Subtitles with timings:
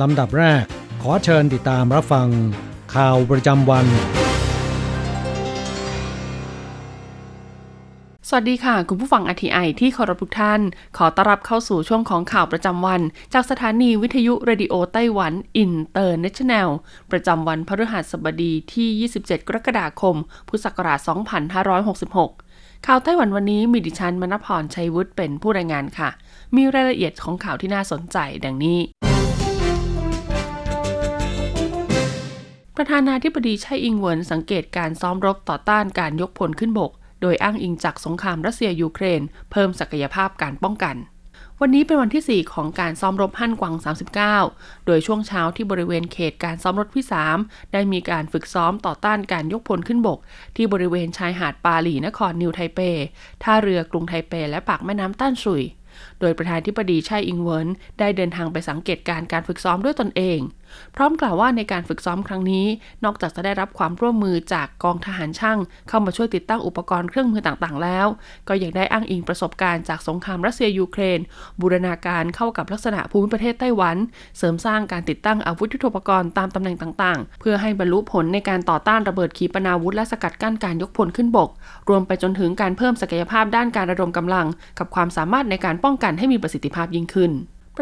[0.00, 0.64] ลำดับแรก
[1.02, 2.28] ขอเชิญติดตามรับฟัง
[2.94, 3.86] ข่าวประจำวัน
[8.28, 10.60] สวัสดีค่ะ คุณผู้ฟัง RTI ที่เคารพทุกท่าน
[10.96, 13.00] ขอต้อนรับเข้าสู่ช่วงของข่าวประจำวัน
[13.34, 16.68] จากสถานีวิทยุ Radio Taiwan International
[17.10, 20.16] ประจำวันพฤหัสบดีที่ 27 กรกฎาคม
[20.48, 21.00] พุทธศักราช
[22.28, 26.10] 2566ข่าวไต้หวันวันนี้มีดิฉันมณพรชัยวุฒิเป็นผู้รายงานค่ะ
[26.56, 28.80] มีรายละเอียดของข่าวที่น่าสนใจดังนี้
[32.82, 36.90] ประธานาธิบดีไช่อิงเวินสังเกตการณ์ซ้อมรบต่อต้านการยกพลขึ้นบก
[37.22, 40.96] โดยอ้างอิงจากสงครามรัสเซียยูเครน เพิ่มศักยภาพการป้องกัน
[41.60, 43.74] วันนี้เป็นวันที่ 4 ของการซ้อมรบฮั่นกวาง
[44.30, 47.04] 39 โดยช่วงเช้าที่บริเวณเขตการซ้อมรบที่
[47.36, 50.18] 3 ได้มีการฝึกซ้อมต่อต้านการยกพลขึ้นบก
[50.56, 52.80] ที่บริเวณชายหาดปาหลีนครนิวไทเป
[53.42, 55.64] ท่าเรือกรุงไทเป และปากแม่น้ำต้านสุย
[56.20, 60.40] โดยประธานธิบดีไช่อิงเวินได้เดินทางไปสังเกตการการฝึกซ้อมด้วยตนเอง
[60.96, 62.66] พร้อมกล่าวว่าในการฝึกซ้อมครั้งนี้
[63.04, 68.06] นอกจากจะได้รับความร่วมมือจากกองทหารช่าง เข้ามาช่วยติดตั้งอุปกรณ์เครื่องมือต่างๆ แล้ว
[68.48, 71.20] ก็ยังได้อ้างอิงประสบการณ์จากสงครามรัสเซียยูเครน
[71.60, 73.96] บูรณาการเข้ากับลักษณะภูมิประเทศไต้หวัน
[74.38, 81.48] เสริมสร้างการติดตั้งอาวุธยุทโธปกรณ์ตามตำแหน่งต่างๆ เพื่อให้บรรลุผลในการต่อต้านระเบิดขีปนาวุธและสกัดกั้นการยกพลขึ้นบก
[81.88, 84.46] รวมไปจนถึงการเพิ่มศักยภาพด้านการระดมกำลัง
[84.78, 87.32] กับความสามารถในการป้องกันให้มีประสิทธิภาพยิ่งขึ้น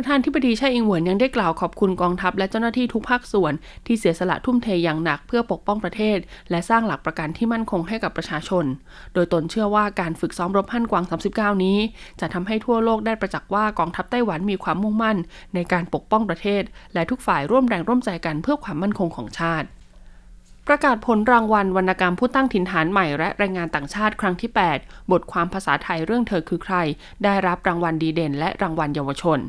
[0.00, 3.52] ประธานธิบดีไช่อิงเหวินยังได้กล่าวขอบคุณกองทัพและเจ้าหน้าที่ทุกภาคส่วน
[3.86, 6.18] ที่เสียสละทุ่มเทอย่างหนักเพื่อปกป้องประเทศ
[6.50, 8.64] และสร้างหลักประกันที่มั่นคงให้กับประชาชน
[9.14, 11.04] โดยตนเชื่อว่าการฝึกซ้อมรบฮั่นกวาง
[11.34, 11.78] 39 นี้
[12.20, 15.18] จะทำให้ทั่วโลกได้ประจักษ์ว่ากองทัพไต้หวันมีความมุ่งมั่น
[15.54, 16.62] ในการปกป้องประเทศ
[16.94, 19.68] และทุกฝ่ายร่วมแรงร่วมใจกันเพื่อความมั่นคงของชาติ
[20.68, 26.76] ประกาศผลรางวัลวรรณกรรมผู้ตั้งถิ่นฐานใหม่และแรงงานต่างชาติครั้งที่ 8 บทความภาษาไทยเรื่องเธอคือใคร
[27.24, 29.40] ได้รับรางวัลดีเด่น และรางวัลเยาวชน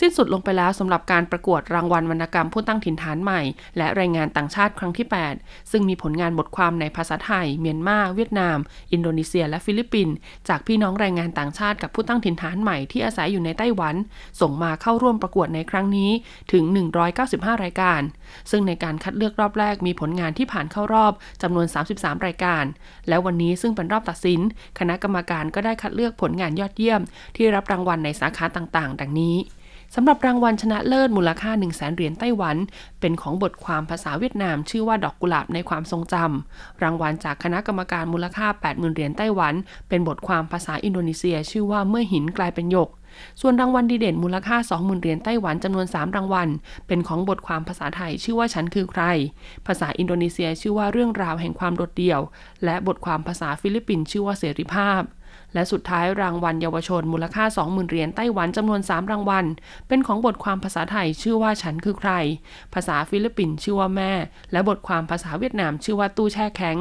[0.00, 3.40] สิ้นสุดลงไปแล้วสำหรับการประกวดรางวัลวรรณกรรมผู้ตั้งถิ่นฐานใหม่
[3.76, 8.58] และแรงงานต่างชาติครั้งที่ 8 ซึ่งมีผลงานบทความในภาษาไทย เมียนมา เวียดนาม
[8.92, 10.14] อินโดนีเซีย และฟิลิปปินส์
[10.48, 13.94] จากพี่น้องแรงงานต่างชาติกับผู้ตั้งถิ่นฐานใหม่ที่อาศัยอยู่ในไต้หวัน
[14.40, 16.10] ส่งมาเข้าร่วมประกวดในครั้งนี้
[16.52, 16.64] ถึง
[17.14, 18.00] 195 รายการ
[18.50, 22.64] ซึ่งในการคัดเลือกรอบแรกมีผลงานที่ผ่านเข้ารอบจำนวน 33 รายการ
[23.08, 24.40] และวันนี้ซึ่งเป็นรอบตัดสิน
[24.78, 27.00] คณะกรรมการก็ได้คัดเลือกผลงานยอดเยี่ยม
[27.36, 29.36] ที่รับรางวัลในสาขาต่างๆ ดังนี้
[29.94, 32.56] สำหรับรางวัลชนะเลิศมูลค่า 1 0 0 0 0แสนเหรียญไต้หวัน
[33.00, 39.54] เป็นของบทความภาษาเวียดนาม ชื่อว่าดอกกุหลาบในความทรงจำรางวัลจากคณะกรรมการมูลค่า 80,000เหรียญไต้หวัน
[39.88, 42.90] เป็นบทความภาษาอินโดนีเซีย ชื่อว่าเมื่อหินกลายเป็นหยก
[43.40, 46.48] ส่วนรางวัลดีเด่นมูลค่า 20,000 เหรียญไต้หวันจำนวน 3 รางวัล
[46.86, 49.04] เป็นของบทความภาษาไทยชื่อว่าฉันคือใคร
[49.66, 52.20] ภาษาอินโดนีเซียชื่อว่าเรื่องราวแห่งความโดดเดี่ยว
[52.64, 55.02] และบทความภาษาฟิลิปปินส์ชื่อว่าเสรีภาพ
[55.56, 59.44] และสุดท้ายรางวัลเยาวชนมูลค่า 20,000 เหรียญไต้หวันจำนวน 3 รางวัล
[59.88, 62.12] เป็นของบทความภาษาไทยชื่อว่าฉันคือใคร
[62.74, 64.12] ภาษาฟิลิปปินส์ชื่อว่าแม่
[64.52, 66.76] และบทความภาษาเวียดนามชื่อว่าตู้แช่แข็ง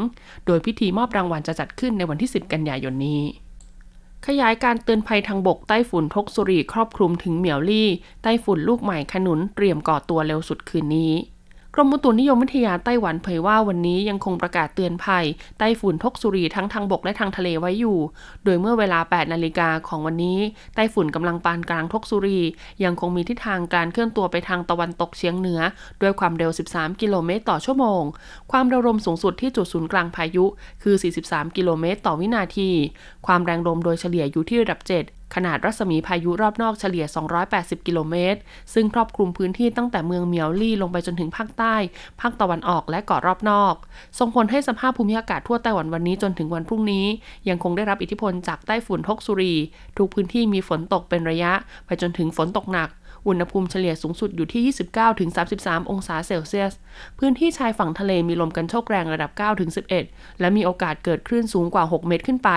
[0.45, 3.21] โดยพิธีมอบรางวัลจะจัดขึ้นในวันที่ 10 กันยายนนี้
[4.27, 7.89] ขยายการเตือนภัยทางบกไต้ฝุ่นทกสุรีครอบคลุมถึงเหมียวลี่
[8.23, 11.13] ไต้ฝุ่นลูกใหม่ขนุนเตรียมก่อตัวเร็วสุดคืนนี้
[11.77, 15.25] กรมอุตุนิยมวิทยาไต้หวันเผยว่าวันนี้ยังคงประกาศเตือนภัย
[15.59, 17.97] ไต้ฝุ่นทกสุรีทั้งทางบกและทางทะเลไว้อยู่
[18.43, 20.39] โดยเมื่อเวลา 8 นาฬิกาของวันนี้
[20.75, 22.39] ไต้ฝุ่นกำลังปานกลางทกสุรี
[22.83, 25.61] ยังคงมีทิศทางการเคลื่อนตัวไปทางตะวันตกเฉียงเหนือ
[26.01, 28.03] ด้วยความเร็ว 13 กิโลเมตรต่อชั่วโมง
[28.51, 30.45] ความเร็วลมสูงสุดที่จุดศูนย์กลางพายุ
[30.83, 30.95] คือ
[31.25, 32.69] 43 กิโลเมตรต่อวินาที
[33.25, 37.05] ความแรงลมโดยเฉลี่ยอยู่ที่ระดับ 7 ขนาดรัศมีพายุรอบนอกเฉลี่ย
[37.45, 38.39] 280 กิโลเมตร
[38.73, 41.75] ซึ่งครอบคลุมพื้นที่ตั้งแต่เมืองเมียวลี่ลงไปจนถึงภาคใต้
[42.21, 43.75] ภาคตะวันออกและเกาะรอบนอก
[44.19, 47.05] ส่งผลให้สภาพภูมิอากาศทั่วไต้หวันวันนี้จนถึงวันพรุ่งนี้
[47.49, 49.53] ยังคงได้รับอิทธิพลจากไต้ฝุ่นทกสุรี
[49.97, 51.53] ทุกพื้นที่มีฝนตกเป็นระยะ
[51.85, 52.89] ไปจนถึงฝนตกหนัก
[53.27, 54.63] อุณหภูมิเฉลี่ยสูงสุดอยู่ที่
[55.27, 56.73] 29-33 องศาเซลเซียส
[57.19, 59.31] พื้นที่ชายฝั่งทะเลมีลมกระโชกแรงระดับ
[59.85, 62.51] 9-11 และมีโอกาสเกิดคลื่นสูงกว่า 6 เมตรขึ้นไป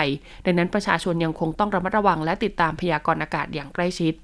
[0.44, 4.14] ดังนั้นประชาชนยังคงต้องระมัดระวังและติดตามพยากรณ์อากาศอย่างใกล้ชิด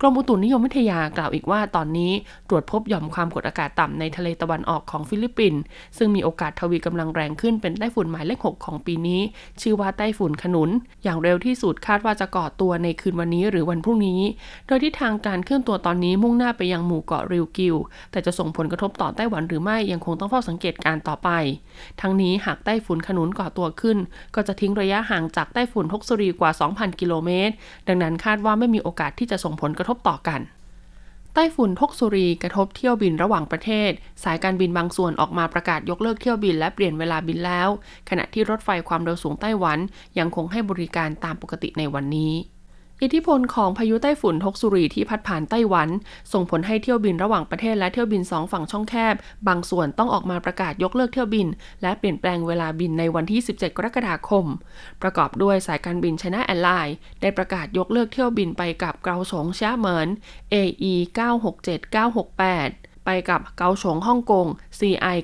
[0.00, 2.12] กรมอุตุนิยมวิทยากล่าวอีกว่าตอนนี้
[2.48, 5.60] ตรวจพบหย่อมความกดอากาศต่ำในทะเลตะวันออกของฟิลิปปินส์
[5.98, 9.20] ซึ่งมีโอกาสทวีกำลังแรงขึ้นเป็นไต้ฝุ่นหมายเลข 6 ของปีนี้
[9.60, 10.70] ชื่อว่าไต้ฝุ่นขนุน
[11.04, 14.20] อย่างเร็วที่สุดคาดว่าจะก่อตัวในคืนวันนี้หรือวันพรุ่งนี้
[14.66, 17.76] โดยที่ทางการเคลื่อนตัวตอนนี้มุ่งหน้าไปยังหมู่เกาะริวกิว
[18.10, 21.28] แต่จะส่งผลกระทบต่อไต้หวันหรือไม่ยังคงต้องเฝ้าสังเกตการต่อไป
[22.00, 23.98] ทั้งนี้หากไต้ฝุ่นขนุนก่อตัวขึ้น
[24.34, 27.54] ก็จะทิ้งระยะห่างจากไต้ฝุ่นทกซุรีกว่า 2,000 กิโลเมตร
[27.88, 30.40] ดังนั้นคาดว่าไม่มีโอกาสที่จะส่งผลกระทบต่อกัน
[31.34, 33.90] ไต้ฝุ่นทกสุรีกระทบเที่ยวบินระหว่างประเทศ
[34.24, 37.68] สายการบินบางส่วนออกมาประกาศยกเลิกเที่ยวบินและเปลี่ยนเวลาบินแล้ว
[38.08, 39.78] ขณะที่รถไฟความเร็วสูงไต้หวัน
[40.18, 42.32] ยังคงให้บริการตามปกติในวันนี้
[43.02, 45.88] อิทธิพลของพายุไต้ฝุ่นทกสุรีที่พัดผ่านไต้หวัน
[46.32, 49.14] ส่งผลให้เที่ยวบินระหว่างประเทศและเที่ยวบินสองฝั่งช่องแคบ
[49.48, 51.46] บางส่วนต้องออกมาประกาศยกเลิกเที่ยวบิน
[51.82, 54.46] และเปลี่ยนแปลงเวลาบินในวันที่ 17 กรกฎาคม
[55.02, 60.08] ประกอบด้วยสายการบิน China Airlines ได้ประกาศยกเลิกเที่ยวบินไปกลับเกาสงเซี่ยเหมิน
[60.54, 60.94] AE
[61.46, 64.46] 967 968ไปกลับเกาสงฮ่องกง
[64.78, 65.16] CI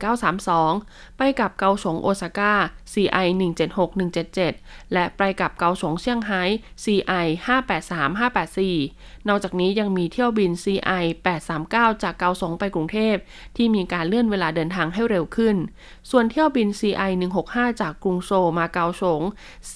[0.00, 2.54] 931932 ไปกลับเกาสงโอซาก้า
[2.92, 3.26] CI
[4.10, 6.42] 176177 และไปกลับเกาสงเซี่ยงไฮ้
[6.84, 7.26] CI
[8.46, 11.04] 583584 นอกจากนี้ยังมีเที่ยวบิน CI
[11.48, 13.16] 839 จากเกาสงไปกรุงเทพ
[13.56, 15.56] ที่มีการเลื่อนเวลาเดินทางให้เร็วขึ้น
[16.10, 17.10] ส่วนเที่ยวบิน CI
[17.46, 19.20] 165 จากกรุงโซมาเกาฉง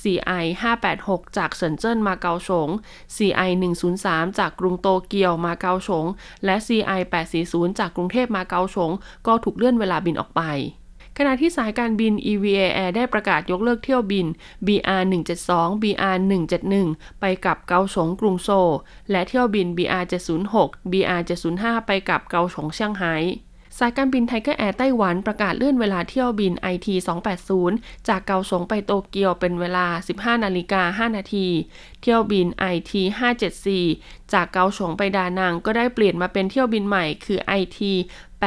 [0.00, 0.44] CI
[0.90, 2.68] 586 จากเซินเจิ้นมาเกาฉง
[3.16, 3.50] CI
[3.94, 6.06] 103 จากกรุงโตเกียวมาเกาฉง
[6.44, 7.00] และ CI
[7.40, 8.90] 840 จากกรุงเทพมาเกาฉง
[9.26, 10.42] ก็ถูกเลื่อนเวลาบินออกไป
[11.18, 14.26] ขณะที่สายการบิน EVA Air ได้ประกาศยกเลิกเที่ยวบิน
[14.66, 15.02] BR
[15.42, 16.16] 172 BR
[16.68, 18.48] 171ไปกลับเกาสงกรุงโซล
[19.10, 20.04] และเที่ยวบิน BR
[20.48, 21.20] 706 BR
[21.54, 23.14] 705ไปกลับเกาสงเซี่ยงไฮ้
[23.78, 26.88] สายการบิน Tigerair Taiwan ประกาศเลื่อนเวลาเที่ยวบิน IT
[27.48, 31.46] 280 จากเกาสงไปโตเกียวเป็นเวลา 15 นาฬิกา 5 นาที
[32.02, 32.92] เที่ยวบิน IT
[33.62, 37.78] 574 จากเกาสงไปดานังก็ได้เปลี่ยนมาเป็นเที่ยวบินใหม่คือ IT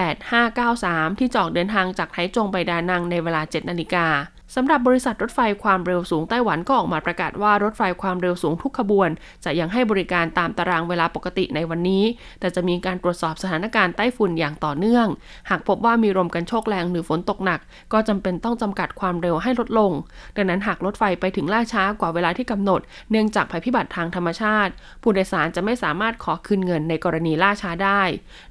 [0.06, 4.08] 8593 ที่จะออกเดินทางจากไทจงไปดานังในเวลา 7 นาฬิกา
[4.56, 9.10] สำหรับบริษัทรถไฟความเร็วสูงไต้หวันก็ออกมาประกาศว่ารถไฟความเร็วสูงทุกขบวน
[9.46, 12.04] จะยังให้บริการตามตารางเวลาปกติในวันนี้
[12.40, 15.08] แต่จะมีการตรวจสอบสถานการณ์ไต้ฝุ่นอย่างต่อเนื่อง
[15.50, 17.60] หากพบว่ามีลมกันโชกแรงหรือฝนตกหนัก
[17.94, 19.92] ก็จำเป็นต้องจำกัดความเร็วให้ลดลง
[20.36, 24.72] ดังนั้นหากรถไฟไปถึงล่าช้ากว่าเวลาที่กำหนด เนื่องจากภัยพิบัติทางธรรมชาติ
[25.02, 28.02] ผู้โดยสารจะไม่สามารถขอคืนเงินในกรณีล่าช้าได้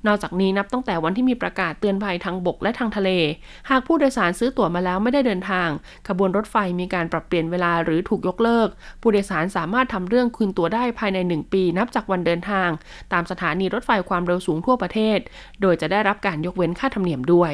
[0.07, 3.11] นอกจากนี้นับตั้งแต่วันที่มีประกาศเตือนภัยทางบกและทางทะเล
[3.71, 5.69] หากผู้โดยสารซื้อตั๋วมาแล้วไม่ได้เดินทาง
[6.09, 8.69] ขบวนรถไฟมีการปรับเปลี่ยนเวลาหรือถูกยกเลิก
[9.00, 12.69] ผู้โดยสารสามารถทำเรื่องคืนตัวได้ภายใน 1 ปีนับจากวันเดินทาง
[13.12, 15.19] ตามสถานีรถไฟความเร็วสูงทั่วประเทศ
[15.61, 17.53] โดยจะได้รับการยกเว้นค่าธรรมเนียมด้วย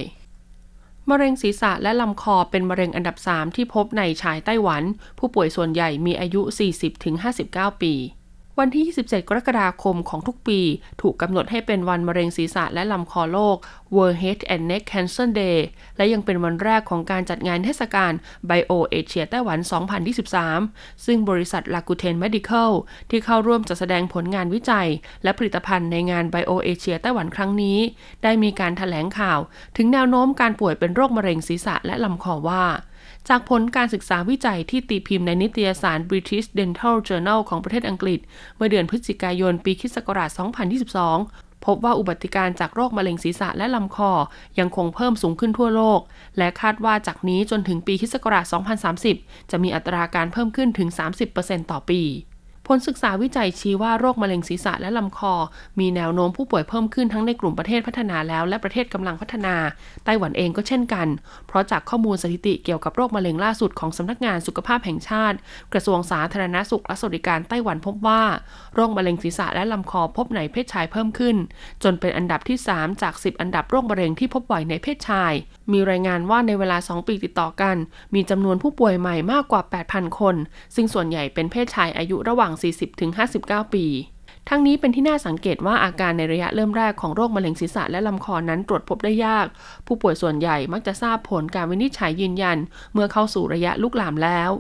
[1.11, 4.83] มะเร็งศีรษะและลำคอเป็นมะเร็งอันดับ 3 ที่พบในชายไต้หวัน
[5.19, 6.41] ผู้ป่วยส่วนใหญ่มีอายุ
[7.13, 7.95] 40-59 ปี
[8.59, 10.61] วันที่ 27 กรกฎาคมของทุกปี
[11.01, 13.57] ถูกกำหนดให้เป็นวันมะเร็งศีรษะและลำคอโลก
[13.95, 15.59] World Head and Neck Cancer Day
[15.97, 18.13] และยังเป็นวันแรกของการจัดงานเทศกาล
[18.49, 19.59] Bio Asia ไต้หวัน
[20.33, 22.73] 2023 ซึ่งบริษัท Rakuten Medical
[23.11, 24.89] ที่เข้าร่วมจัดแสดงผลงานวิจัย
[25.23, 27.79] และผลิตภัณฑ์ในงาน Bio Asia ไต้หวันครั้งนี้
[28.23, 29.39] ได้มีการถแถลงข่าว
[29.77, 32.65] ถึงแนวโน้มการป่วยเป็นโรคมะเร็งศีรษะและลำคอว่า
[33.29, 38.21] จากผลการศึกษาวิจัยที่ตีพิมพ์ในนิตยสาร British Dental Journal ของประเทศอังกฤษ
[38.57, 39.97] เมื่อเดือนพฤศจิกายนปีคศ
[40.81, 44.13] 2022 พบว่าอุบัติการจากโรคมะเร็งศีรษะและลำคอ
[44.59, 46.01] ยังคงเพิ่มสูงขึ้นทั่วโลก
[46.39, 48.15] และคาดว่าจากนี้จนถึงปีคศ
[48.83, 50.89] 2030 จะมีอัตราการเพิ่มขึ้นถึง
[51.31, 52.03] 30%ต่อปี
[52.67, 55.35] ผลศึกษาวิจัยชี้ว่าโรคมะเร็งศีรษะและลำคอ
[55.81, 59.55] มีแนวโน้มผู้ป่วยเพิ่มขึ้นทั้งในกลุ่มประเทศพัฒนาแล้วและประเทศกำลังพัฒนา
[60.05, 61.07] ไต้หวันเองก็เช่นกัน
[61.47, 65.37] เพราะจากข้อมูลสถิติเกี่ยวกับโรคมะเร็งล่าสุดของสำนักงานสุขภาพแห่งชาติ
[65.73, 68.23] กระทรวงสาธารณสุขและสวัสดิการไต้หวันพบว่า
[68.75, 71.37] โรคมะเร็งศีรษะและลำคอพบในเพศชายเพิ่มขึ้น
[71.83, 75.33] จนเป็นอันดับที่ 3 จาก 10 อันดับโรคมะเร็งที่พบบ่อยในเพศชาย
[75.73, 77.77] มีรายงานว่าในเวลา 2 ปีติดต่อกัน
[78.15, 80.37] มีจำนวนผู้ป่วยใหม่มากกว่า 8,000 คน
[80.75, 83.87] ซึ่งส่วนใหญ่เป็นเพศชายอายุระหว่าง40-50 19ปี
[84.49, 89.47] ทั้งนี้เป็นที่น่าสังเกตว่าอาการในระยะเริ่มแรกของโรคมะเร็งศีรษะและลำคอนั้นตรวจพบได้ยาก
[89.87, 92.59] ผู้ป่วยส่วนใหญ่มักจะทราบผลการวินิจฉัยยืนยัน
[92.93, 94.51] เมื่อเข้าสู่ระยะลุกลามแล้ว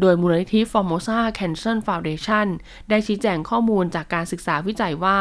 [0.00, 2.46] โดยมูลนิธิ Formosa Cancer Foundation
[2.88, 5.18] ได้ชี้แจงข้อมูลจากการศึกษาวิจัยว่า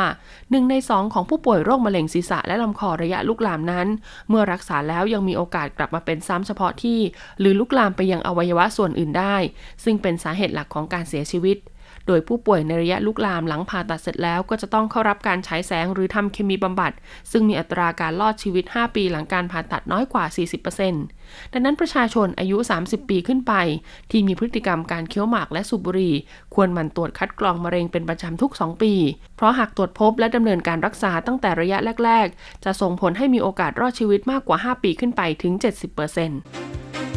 [0.51, 3.87] หนึ่งในสองของผู้ป่วยโรคมะเร็งศีรษะและลำคอระยะลุกลามนั้น
[4.29, 6.99] เมื่อรักษาแล้วยังมีโอกาสกลับมาเป็นซ้ำเฉพาะที่
[7.39, 9.35] หรือลุกลามไปยังอวัยวะส่วนอื่นได้
[9.83, 11.57] ซึ่งเป็นสาเหตุหลักของการเสียชีวิต
[12.07, 16.91] โดยผู้ป่วยในระยะลุกลามหลังผ่าตัดเสร็จแล้วก็จะต้องเข้ารับการฉายแสงหรือทำเคมีบำบัด
[17.31, 20.25] ซึ่งมีอัตราการรอดชีวิต 5 ปีหลังการผ่าตัดน้อยกว่า
[20.89, 23.53] 40%ดังนั้นประชาชนอายุ 30 ปีขึ้นไป
[24.11, 26.15] ที่มีพฤติกรรมการเคี้ยวหมากและสูบบุหรี่
[26.53, 28.93] ควรหมั่นตรวจคัดกรองมะเร็งเป็นประจำทุก 2 ปี
[29.35, 37.14] เพราะหากตรวจพบและดำเนินการรักษาตั้งแต่ระยะแรก ๆ จะส่งผลให้มีโอกาสรอดชีวิตมากกว่า 5 ปีขึ้นไปถึง 70%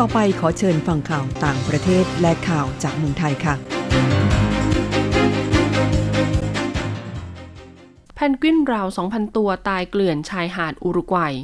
[0.00, 3.54] ต่อไปขอเชิญฟังข่าวต่างประเทศและข่าวจากเมืองไทยค่ะ
[8.14, 11.34] แพนกวินราว 2,000 ตัวตายเกลื่อนชายหาดอุรุกวัย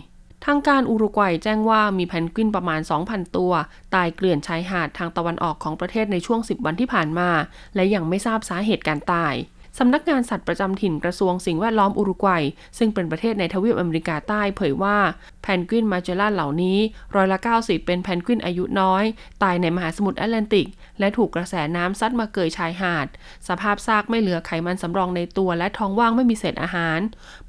[0.46, 3.52] ทางการอุรุกวัยแจ้งว่ามีแพนกวินประมาณ 2,000 ตัว
[3.94, 7.30] ตายเกลื่อนชายหาดทางตะวันออกของประเทศในช่วง 10 วันที่ผ่านมา
[7.74, 9.34] และยังไม่ทราบสาเหตุการตาย
[9.78, 12.44] สำนักงานสัตว์ประจำถิ่นกระทรวงสิ่งแวดล้อมอุรุกวัย
[12.78, 14.96] ซึ่งเป็นประเทศในทวีปอเมริกาใต้เผยว่า
[15.42, 16.78] แพนกวินมาเจลลันเหล่านี้
[17.14, 19.04] ร้อยละ 90 เป็นแพนกวินอายุน้อย
[19.42, 23.06] ตายในมหาสมุทรแอตแลนติก และถูกกระแสน้ำซัดมาเกยชายหาด
[23.48, 27.00] สภาพซากไม่เหลือไขมันสำรองในตัวและท้องว่างไม่มีเศษอาหาร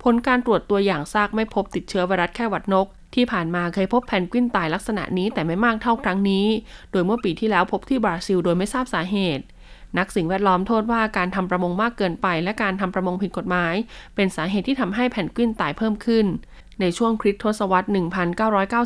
[0.03, 6.47] ผลการตรวจตัวอย่างซากไม่พบติดเชื้อไวรัสแค่หวัดนกที่ผ่านมาเคยพบแพนกวินตายลักษณะนี้แต่ไม่มากเท่าครั้งนี้
[6.91, 9.45] โดยเมื่อปีที่แล้วพบที่บราซิลโดยไม่ทราบสาเหตุ
[9.97, 13.75] นักสิ่งแวดล้อมโทษว่าการทำประมงมากเกินไป และการทำประมงผิดกฎหมาย
[14.15, 16.25] เป็นสาเหตุที่ทำให้แผ่นกวินตายเพิ่มขึ้น
[16.81, 17.87] ในช่วงคริสตศวรรษ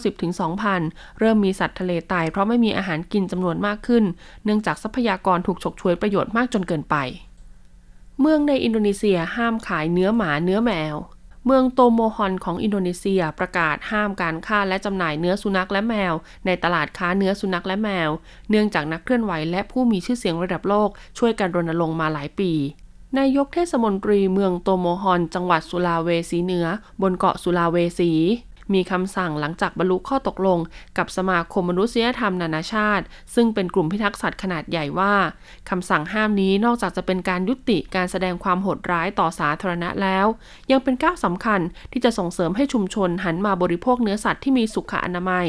[0.06, 4.04] 1,990-2,000 เริ่มมีสัตว์ทะเลตายเพราะไม่มีอาหารกินจำนวนมากขึ้น
[4.44, 6.96] เนื่องจากทรัพยากรถูกฉกฉวยประโยชน์มากจนเกินไป
[8.20, 10.96] เมืองในอินโดนีเซียห้ามขายเนื้อหมาเนื้อแมว
[11.46, 16.14] เมืองโตโมฮอนของอินโดนีเซียประกาศห้ามการฆ่าและจำหน่ายเนื้อสุนัขและแมว
[16.46, 18.10] ในตลาดค้าเนื้อสุนัขและแมว
[18.50, 22.52] เนื่องจากนักเคลื่อนไหวและผู้มีชื่อเสียงระดับโลกช่วยกันรณรงค์มาหลายปี
[23.18, 26.68] นายกเทศมนตรีเมืองโตโมฮอน จังหวัดสุลาเวสีเหนือ
[27.02, 28.12] บนเกาะสุลาเวสี
[28.74, 30.60] มีคำสั่งหลังจากบรรลุข้อตกลง
[30.98, 33.06] กับสมาคมมนุษยธรรมนานาชาติ
[33.36, 35.14] ซึ่งเป็นกลุ่มพิทักษ์สัตว์ขนาดใหญ่ว่า
[35.70, 40.26] คำสั่งห้ามนี้นอกจากจะเป็นการยุติการแสดงความโหดร้ายต่อสาธารณะแล้ว
[40.72, 41.60] ยังเป็นก้าวสำคัญ
[41.92, 45.46] ที่จะส่งเสริมให้ชุมชนหันมาบริโภคเนื้อสัตว์ที่มีสุขอนามัย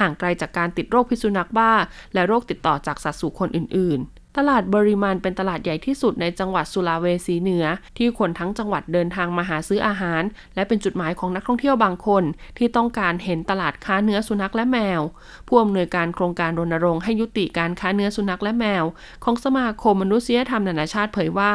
[0.00, 1.72] ห่างไกลจากการติดโรคพิษสุนัขบ้า
[2.14, 7.66] และโรคติดต่อจากสัตว์สู่คนอื่นๆ ตลาดบริมานเป็นตลาดใหญ่ที่สุดในจังหวัดสุลาเวสีเหนือ
[7.98, 10.22] ที่คนทั้งจังหวัดเดินทางมาหาซื้ออาหาร
[10.54, 12.24] และเป็นจุดหมายของนักท่องเที่ยวบางคน
[12.58, 15.00] ที่ต้องการเห็นตลาดค้าเนื้อสุนัขและแมว
[15.48, 18.84] ผู้อำนวยการโครงการรณรงค์ให้ยุติการค้าเนื้อสุนัขและแมว
[19.24, 21.52] ของสมาคมมนุษยธรรมนานาชาติเผยว่า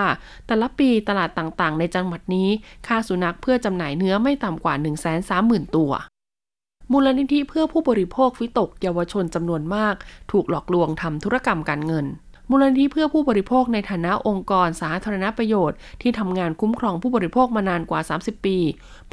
[0.47, 2.49] แต่ละปีตลาดต่างๆ ในจังหวัดนี้
[2.87, 5.91] ค่าสุนัขเพื่อจำหน่ายเนื้อไม่ต่ำกว่า 1 3 0 0 0 0 ตัว
[6.91, 9.95] มูลนิธิเพื่อผู้บริโภควิตกเยาวชนจำนวนมาก
[10.31, 12.07] ถูกหลอกลวงทำธุรกรรมการเงิน
[12.49, 18.57] มูลนิธิเพื่อผู้บริโภคในฐานะองค์กรสาธารณประโยชน์ที่ทำงานคุ้มครองผู้บริโภคมานานกว่า 30 ปี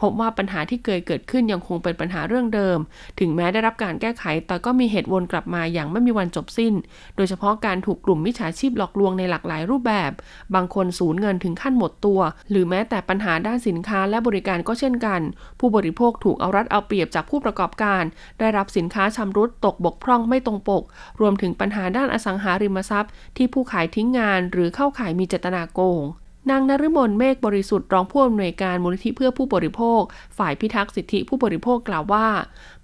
[0.01, 2.79] พบว่าปัญหาที่เคยเกิดขึ้นยังคงเป็นปัญหาเรื่องเดิม
[3.21, 6.75] ถึงแม้ได้รับการแก้ไข แต่ก็มีเหตุวนกลับมาอย่างไม่มีวันจบสิ้น
[7.17, 10.11] โดยเฉพาะการถูกกลุ่มมิจฉาชีพหลอกลวงในหลากหลายรูปแบบ
[10.55, 12.21] บางคนสูญเงินถึงขั้นหมดตัว
[12.51, 15.21] หรือแม้แต่ปัญหาด้านสินค้าและบริการก็เช่นกัน
[15.61, 18.03] ผู้บริโภคถูกเอารัดเอาเปรียบจากผู้ประกอบการ
[18.41, 20.83] ได้รับสินค้าชำรุดตกบกพร่องไม่ตรงปก
[21.21, 26.03] รวมถึงปัญหาด้านอสังหาริมทรัพย์ที่ผู้ขายทิ้งงานหรือเข้าขายมีเจตนาโกง
[26.51, 30.01] นางนฤมลเมฆบริสุทธิ์รองผู้อำนวยการมูลนิธิเพื่อผู้บริโภค
[30.39, 32.27] ฝ่ายพิทักษ์สิทธิผู้บริโภคกล่าวว่า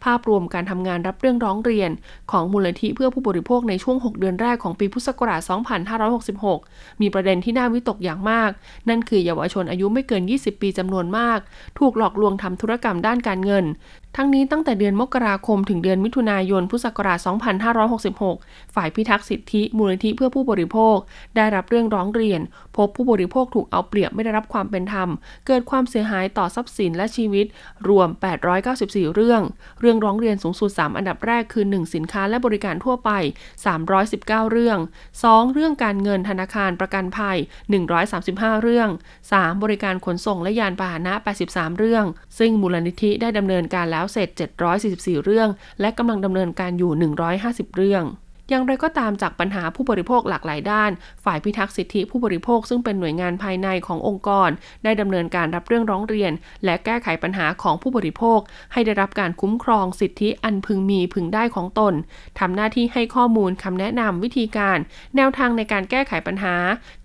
[0.05, 1.91] ภาพรวมการทำงานรับเรื่องร้องเรียน
[2.31, 5.41] ของมูลนิธิเพื่อผู้บริโภคในช่วง 6 เดือนแรกของปีพุทธศักราช
[6.21, 8.51] 2566 มีประเด็นที่น่าวิตกอย่างมาก
[8.89, 11.39] นั่นคือเยาวชนอายุไม่เกิน 20 ปีจำนวนมาก
[11.79, 13.65] ถูกหลอกลวงทำธุรกรรมด้านการเงิน
[14.19, 17.19] ทั้งนี้ตั้งแต่เดือนมกราคมถึงเดือนมิถุนายน พุทธศักราช
[17.97, 20.97] 2566 ฝ่ายพิทักษ์สิทธิมูลนิธิเพื่อผู้บริโภค
[21.37, 22.41] ได้รับเรื่องร้องเรียน
[22.77, 25.09] พบผู้บริโภคถูกเอาเปรียบไม่ได้รับความเป็นธรรม
[25.47, 27.47] เกิดความเสียหายต่อทรัพย์สินและชีวิต
[27.89, 28.09] รวม
[28.63, 29.43] 894 เรื่อง
[29.81, 33.11] เรื่องร้องเรียนสูงสุด 3 อันดับแรกคือ 1 สินค้าและบริการทั่วไป
[33.85, 34.79] 319 เรื่อง
[35.17, 37.37] 2 เรื่องการเงินธนาคารประกันภัย
[38.01, 38.89] 135 เรื่อง
[39.31, 41.15] 3 บริการขนส่งและยานพาหนะ
[41.47, 42.05] 83 เรื่อง
[42.39, 44.29] ซึ่งมูลนิธิได้ดำเนินการแล้วเสร็จ
[44.77, 45.49] 744 เรื่อง
[45.81, 46.93] และกำลังดำเนินการอยู่
[47.35, 48.05] 150 เรื่อง
[48.49, 50.91] อย่างไรก็ตามจากปัญหาผู้บริโภคหลากหลายด้าน
[51.25, 54.51] ฝ่ายพิทักษ์สิทธิผู้บริโภคซึ่งเป็นหน่วยงานภายในขององค์กร
[54.85, 56.33] ได้ดำเนินการรับเรื่องร้องเรียน
[56.65, 58.39] และแก้ไขปัญหาของผู้บริโภค
[58.73, 61.95] ให้ได้รับการคุ้มครองสิทธิอันพึงมีพึงได้ของตน
[62.39, 64.79] ทำหน้าที่ให้ข้อมูลคำแนะนำวิธีการ
[65.17, 66.55] แนวทางในการแก้ไขปัญหา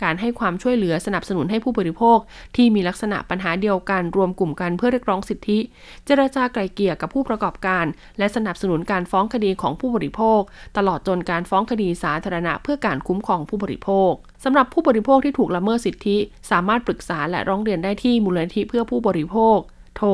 [0.04, 2.18] การให้ความช่วยเหลือสนับสนุนให้ผู้บริโภค
[2.56, 5.60] ที่มีลักษณะปัญหาเดียวกันรวมกลุ่มกันเพื่อเรียกร้องสิทธิ
[6.06, 7.86] เจรจาไกลเกลี่ยกับผู้ประกอบการ
[8.20, 10.42] และสนับสนุนการฟ้องคดีของผู้บริโภค
[10.78, 14.12] ตลอดจนการการฟ้องคดีสาธารณะเพื่อการคุ้มครองผู้บริโภค
[14.44, 16.18] สำหรับผู้บริโภคที่ถูกละเมิดสิทธิ
[16.52, 19.58] สามารถปรึกษาและร้องเรียนได้ที่มูลนิธิเพื่อผู้บริโภค
[19.96, 20.08] โทร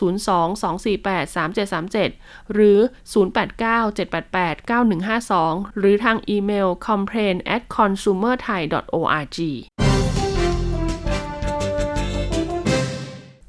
[0.00, 2.78] 022483737 หรือ
[3.12, 9.38] 089-788-9152 หรือทางอีเมล complain at consumerthai.org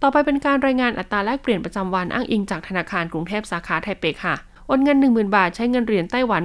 [0.02, 4.36] ต่อไปเป็นการรายงานอัตราแลกเปลี่ยนประจำวันอ้างอิงจากธนาคารกรุงเทพสาขาไทเปค่ะ
[4.78, 6.44] นเงิน 10,000 บาท ใช้เงินเหรียญไต้หวัน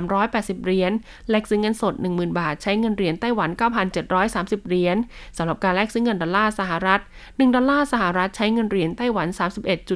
[0.00, 0.92] 9,380 เหรียญ
[1.30, 3.50] แลกซื้อเงินสด 10,000 บาท ใช้เงินเหรียญไต้หวัน
[4.08, 4.96] 9,730 เหรียญ
[5.38, 9.28] สำหรับการแลกซื้อเงินดอลลาร์สหรัฐ 1 ดอลลาร์สหรัฐ ใช้เงินเหรียญไต้หวัน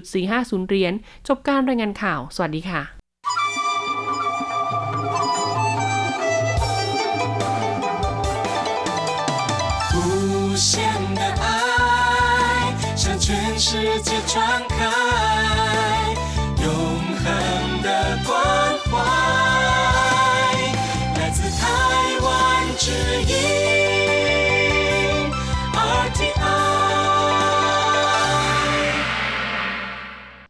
[0.00, 0.92] 31.450 เหรียญ
[1.28, 3.59] จบการรายงานข่าว สวัสดีค่ะ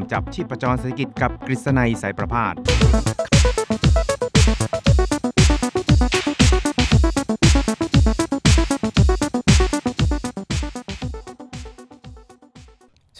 [0.00, 2.54] มจับชีพประจรเศรษฐกิจกับกฤษณัยสายประพาส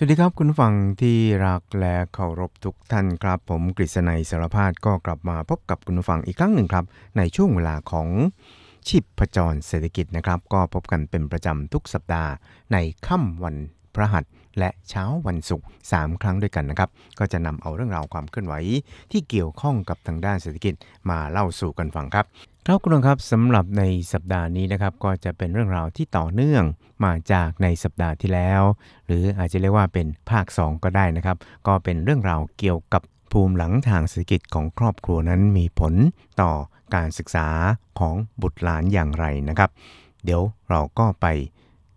[0.03, 6.85] สวัสดีครับคุณฟังที่รักและเคารพทุกท่านครับ ผมกฤษณัยสารพาดก็กลับมาพบกับคุณฟังอีกครั้งหนึ่งครับ
[7.17, 8.09] ในช่วงเวลาของ
[8.89, 12.31] ชิปพจรเศรษฐกิจนะครับ ก็พบกันเป็นประจำทุกสัปดาห์
[12.73, 13.57] ในค่ำวัน
[13.95, 14.25] พระหัส
[14.59, 18.55] และเช้าวันศุกร์3ครั้งด้วยกันนะครับ ก็จะนำเอาเรื่องราวความเคลื่อนไหว
[19.11, 20.75] ที่เกี่ยวข้องกับทางด้านเศรษฐกิจ
[21.11, 22.27] มาเล่าสู่กันฟังครับ
[22.67, 26.65] ครับคุณครับสำหรับในสัปดาห์นี้นะครับก็จะเป็นเรื่องราวที่ต่อเนื่อง
[27.05, 28.63] มาจากในสัปดาห์ที่แล้ว
[29.07, 31.37] หรืออาจจะเรียกว่าเป็นภาค 2 ก็ได้นะครับ
[31.67, 35.95] ก็เป็นเรื่องราวเกี่ยวกับภูมิหลังทางเศรษฐกิจของครอบครัวนั้นมีผล
[36.41, 36.53] ต่อ
[36.95, 37.49] การศึกษา
[37.99, 39.71] ของบุตรหลานอย่างไรนะครับ
[40.25, 41.27] เดี๋ยวเราก็ไป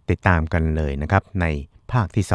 [0.10, 1.46] ติดตามกันเลยนะครับใน
[1.92, 2.34] ภาคที่2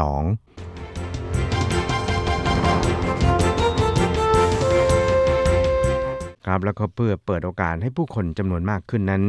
[6.47, 9.23] ครับแล้วก็เพื่อเปิดโอกาสให้ผู้คนจำนวนมากขึ้นนั้น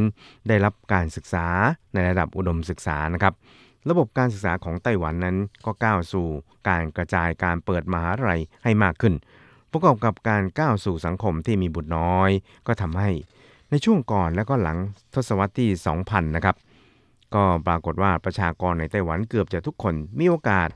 [0.48, 1.46] ได้รับการศึกษา
[1.94, 3.34] ในระดับอุดมศึกษานะครับ
[3.90, 6.26] ระบบการศึกษาของไต้หวันนั้นก็ก้าวสู่
[6.68, 9.14] การกระจายการเปิดมหาลัยให้มากขึ้น
[9.72, 12.30] ประกอบกับการก้าวสู่สังคมที่มีบุตรน้อย
[12.66, 13.10] ก็ทำให้
[13.70, 14.78] ในช่วงก่อนและก็หลัง
[15.14, 15.68] ทศวรรษที่
[16.02, 16.56] 2000 นะครับ
[17.34, 20.68] ก็ปรากฏว่าประชากรในไต้หวันเกือบจะทุกคนมีโอกาส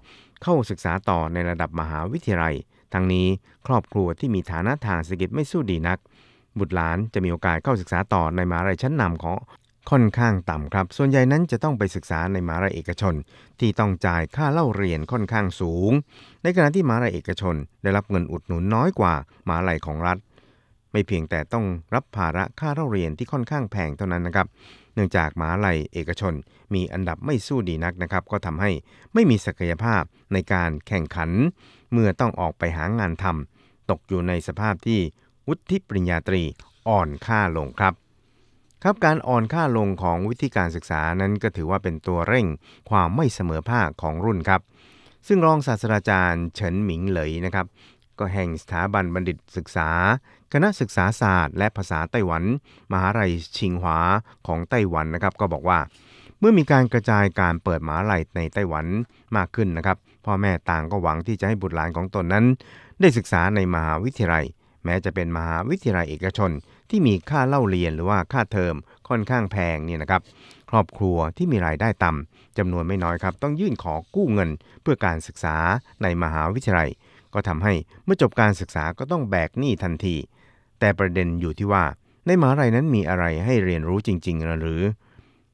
[0.42, 2.54] เข้าศึกษาต่อในระดับมหาวิทยาลัย
[2.92, 3.26] ทั้งนี้
[3.66, 5.98] ครอบครัวที่มีฐานะทางเศรษฐกิจไม่สู้ดีนัก
[6.58, 9.36] บุตรหลานจะมีโอกาสเข้าศึกษาต่อในมหาลัยชั้นนำของ
[9.90, 13.14] ค่อนข้างต่ำครับ ส่วนใหญ่นั้นจะต้องไปศึกษาในมหาลัยเอกชน
[13.60, 15.90] ที่ต้องจ่ายค่าเล่าเรียนค่อนข้างสูง
[16.42, 19.14] ในขณะที่มหาลัยเอกชน ได้รับเงินอุดหนุนน้อยกว่า
[19.48, 20.18] มหาลัยของรัฐ
[20.92, 21.64] ไม่เพียงแต่ต้อง
[21.94, 24.46] รับภาระค่าเล่าเรียนที่ค่อนข้างแพงเท่านั้นนะครับ
[24.94, 26.35] เนื่องจากมหาลัยเอกชน
[26.74, 28.70] มีอันดับไม่สู้ดีนักนะครับ ก็ทำให้
[29.14, 30.02] ไม่มีศักยภาพ
[30.33, 31.30] ในการแข่งขัน
[31.92, 35.00] เมื่อต้องออกไปหางานทำตกอยู่ในสภาพที่
[35.48, 36.42] วุฒิปริญญาตรี
[36.88, 37.94] อ่อนค่าลงครับ
[38.83, 42.46] ครับการอ่อนค่าลงของวิธีการศึกษานั้นก็ถือว่าเป็นตัวเร่ง
[42.90, 44.61] ความไม่เสมอภาคของรุ่นครับ
[45.26, 47.66] ซึ่งรองศาสตราจารย์เฉินหมิงเหลยนะครับ
[48.18, 49.88] ก็แห่งสถาบันบัณฑิตศึกษา
[50.56, 52.44] คณะศึกษาศาสตร์ และภาษาไต้หวัน
[52.92, 53.98] มหาลัยชิงหวา
[54.46, 55.78] ของไต้หวันนะครับ ก็บอกว่า
[56.38, 58.86] เมื่อมีการกระจายการเปิดมหาลัยในไต้หวัน
[59.36, 62.44] มากขึ้นนะครับ พ่อแม่ต่างก็หวังที่จะให้บุตรหลานของตนนั้น
[63.00, 64.44] ได้ศึกษาในมหาวิทยาลัย
[64.84, 66.50] แม้จะเป็นมหาวิทยาลัยเอกชน
[66.90, 68.74] ที่มีค่าเล่าเรียนหรือว่าค่าเทอม
[69.08, 70.22] ค่อนข้างแพงเนี่ยนะครับ
[70.70, 74.50] ครอบครัวที่มีรายได้ต่ำจำนวนไม่น้อยครับ ต้องยื่นขอกู้เงิน
[74.82, 75.56] เพื่อการศึกษา
[76.02, 76.90] ในมหาวิทยาลัย
[77.34, 77.72] ก็ทำให้
[78.04, 80.16] เมื่อจบการศึกษาก็ต้องแบกหนี้ทันที
[80.80, 81.84] แต่ประเด็นอยู่ที่ว่า
[82.26, 84.82] ในมหาลัยนั้นมีอะไรให้เรียนรู้จริงๆหรือ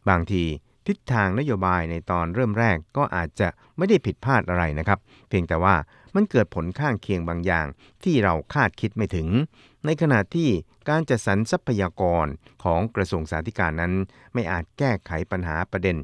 [0.09, 0.45] บางที
[0.87, 5.75] ทิศทางนโยบายในตอนเริ่มแรกก็อาจจะไม่ได้ผิดพลาดอะไรนะครับ เพียงแต่ว่า
[6.15, 7.67] มันเกิดผลข้างเคียงบางอย่าง
[8.05, 9.29] ที่เราคาดคิดไม่ถึง
[9.85, 10.49] ในขณะที่
[10.89, 12.27] การจัดสรรทรัพยากร
[12.65, 13.93] ของกระทรวงสาธารณสุขนั้น
[14.33, 15.97] ไม่อาจแก้ไขปัญหาประเด็น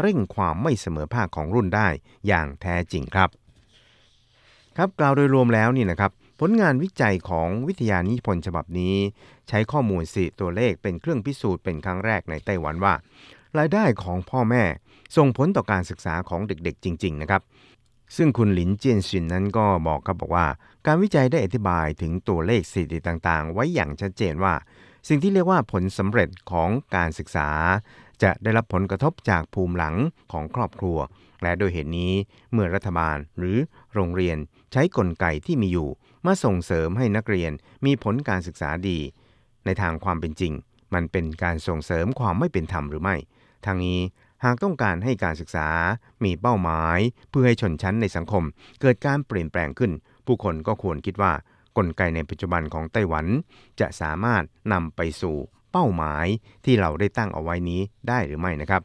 [0.00, 1.88] เร่งความไม่เสมอภาคของรุ่นได้
[2.26, 3.30] อย่างแท้จริงครับ
[4.76, 6.12] ครับกล่าวโดยรวมแล้วนี่นะครับ
[6.44, 8.96] ผลงานวิจัยของวิทยานิพนธ์ฉบับนี้
[9.48, 12.94] ใช้ข้อมูลสี่ตัวเลขเป็นเครื่องพิสูจน์เป็นครั้งแรกในไต้หวันว่า
[13.58, 14.64] รายได้ของพ่อแม่
[15.16, 17.42] ส่งผลต่อการศึกษาของเด็กๆ จริง ๆ นะครับ
[18.16, 20.46] ซึ่งคุณหลินเจียนซินนั้นก็บอกครับบอกว่า
[20.86, 24.54] การวิจัยได้อธิบายถึงตัวเลขสถิติต่างๆ ไว้อย่างชัดเจนว่า
[25.08, 27.48] สิ่งที่เรียกว่าผลสำเร็จของการศึกษา
[28.22, 29.94] จะได้รับผลกระทบจากภูมิหลัง
[30.32, 30.98] ของครอบครัว
[31.42, 32.12] และโดยเหตุนี้
[32.52, 33.56] เมื่อรัฐบาลหรือ
[33.94, 34.36] โรงเรียน
[34.72, 35.90] ใช้กลไกที่มีอยู่
[36.26, 37.52] มาส่งเสริมให้นักเรียน
[37.86, 38.98] มีผลการศึกษาดี
[39.64, 40.52] ในทางความเป็นจริง
[40.94, 43.16] มันเป็นการส่งเสริมความไม่เป็นธรรมหรือไม่
[43.66, 44.00] ทางนี้
[44.44, 45.68] หากต้องการให้การศึกษา
[46.24, 46.98] มีเป้าหมาย
[47.30, 48.44] เพื่อให้ชนชั้นในสังคม
[48.80, 49.92] เกิดการเปลี่ยนแปลงขึ้น
[50.26, 51.32] ผู้คนก็ควรคิดว่า
[51.76, 53.26] กลไกในปัจจุบันของไต้หวัน
[53.80, 55.36] จะสามารถนำไปสู่
[55.72, 56.26] เป้าหมาย
[56.64, 58.82] ที่เราได้ตั้งเอาไว้นี้ได้หรือไม่นะครับ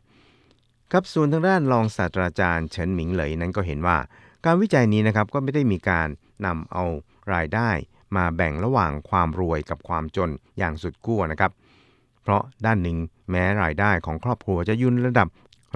[0.91, 3.97] ครับส่วนทางด้านรองศาสตราจารย์เฉินหมิงเหลยนั้นก็เห็นว่า
[4.45, 6.07] การวิจัยนี้นะครับก็ไม่ได้มีการ
[6.45, 6.83] นำเอา
[7.33, 7.69] รายได้
[8.15, 11.51] มาแบ่งระหว่างความรวยกับความจนอย่างสุดขั้วนะครับ
[12.23, 12.97] เพราะด้านหนึ่ง
[13.31, 15.27] แม้รายได้ของครอบครัวจะยุ่นระดับ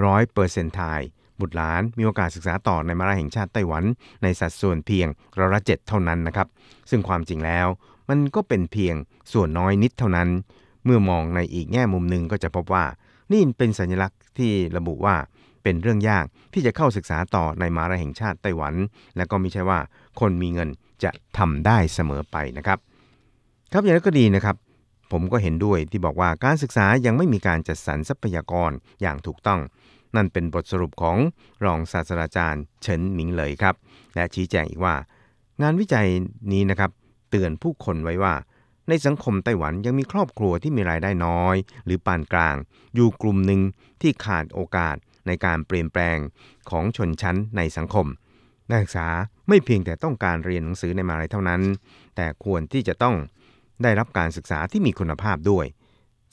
[0.06, 1.02] ร้อยเปอร์เซนต์ทาย
[1.39, 3.84] บุตรหลานมีโอกาสศึกษาต่อในมหาวิทยาลัยแห่งชาติไต้หวัน
[4.24, 6.47] ในสัดส่วนเพียงร้อยละเจ็ดเท่านั้นนะครับ
[6.89, 7.67] ซึ่งความจริงแล้ว
[8.10, 8.95] มันก็เป็นเพียง
[9.34, 10.30] ส่วนน้อยนิดเท่านั้น
[10.86, 12.86] เมื่อมองในอีกแง่มุมหนึ่งก็จะพบว่า
[13.32, 15.15] นี่เป็นสัญลักษณ์ที่ระบุว่า
[15.63, 18.74] เป็นเรื่องยากที่จะเข้าศึกษาต่อในมหาวิทยาลัยแห่งชาติไต้หวัน
[19.17, 19.80] และก็ไม่ใช่ว่า
[20.19, 20.69] คนมีเงิน
[21.04, 22.80] จะทำได้เสมอไปนะครับ
[23.71, 24.56] ครับอย่างนั้นก็ดีนะครับ
[25.12, 28.71] ผมก็เห็นด้วยที่บอกว่าการศึกษายังไม่มีการจัดสรรทรัพยากร
[29.02, 29.60] อย่างถูกต้อง
[30.15, 31.17] นั่นเป็นบทสรุปของ
[31.65, 33.76] รองศาสตราจารย์เฉินหมิงเหลยครับ
[34.15, 34.95] และชี้แจงอีกว่า
[35.62, 36.08] งานวิจัย
[36.52, 36.91] นี้นะครับ
[37.30, 38.34] เตือนผู้คนไว้ว่า
[38.88, 42.56] ในสังคมไต้หวันยังมีครอบครัวที่มีรายได้น้อย หรือปานกลาง
[42.95, 43.62] อยู่กลุ่มหนึ่ง
[44.02, 44.95] ที่ขาดโอกาส
[45.28, 46.18] ในการเปลี่ยนแปลง
[46.70, 48.08] ของชนชั้นในสังคม
[48.70, 49.08] นักศึกษา
[49.50, 51.62] ไม่เพียงแต่ต้องการเรียนหนังสือในมาลัยเท่านั้น
[52.16, 53.16] แต่ควรที่จะต้อง
[53.84, 55.66] ได้รับการศึกษาที่มีคุณภาพด้วย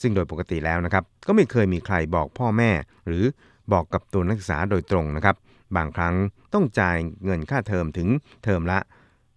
[0.01, 2.71] ซึ่งโดยปกติแล้วนะครับ ก็ไม่เคยมีใครบอกพ่อแม่
[3.07, 3.23] หรือ
[3.73, 5.35] บอกกับตัวนักศึกษาโดยตรงนะครับ
[5.75, 6.15] บางครั้ง
[6.53, 8.07] ต้องจ่ายเงินค่าเทอมถึง
[8.43, 8.79] เทอมละ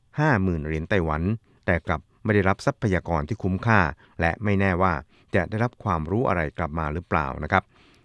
[0.04, 1.22] 50,000เหรียญไต้หวัน
[1.66, 3.80] แต่กลับไม่ได้รับทรัพยากรที่คุ้มค่า
[4.20, 4.92] และไม่แน่ว่า
[5.34, 7.62] จะได้รับความรู้อะไรกลับมาหรือเปล่านะครับ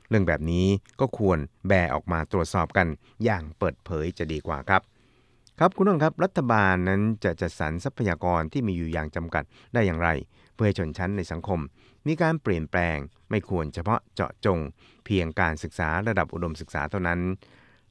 [0.09, 0.67] เรื่องแบบนี้
[0.99, 2.87] ก็ควรแบออกมาตรวจสอบกัน
[3.23, 4.81] อย่างเปิดเผยจะดีกว่าครับ
[5.59, 9.43] ครับคุณน้องครับรัฐบาลนั้นจะจัดสรรทรัพยากรที่มีอยู่อย่างจำกัด
[9.73, 10.09] ได้อย่างไร
[10.55, 11.59] เพื่อชนชั้นในสังคม
[12.07, 12.97] มีการเปลี่ยนแปลง
[13.29, 14.59] ไม่ควรเฉพาะเจาะจง
[15.05, 17.19] เพียงการศึกษาระดับอุดมศึกษาเท่านั้น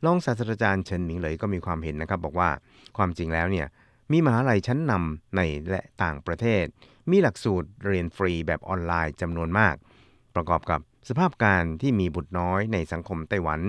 [0.05, 2.51] รองศาสตราจารย์เฉินหมิงเหลยก็มีความเห็นนะครับ บอกว่า
[2.97, 3.67] ความจริงแล้วเนี่ย
[4.13, 6.65] มีมหาลัยชั้นนำในและต่างประเทศ
[7.11, 9.75] มีหลักสูตรเรียนฟรีแบบออนไลน์จำนวนมาก
[10.37, 13.61] ประกอบกับสภาพการที่มีบุตรน้อยในสังคมไต้หวัน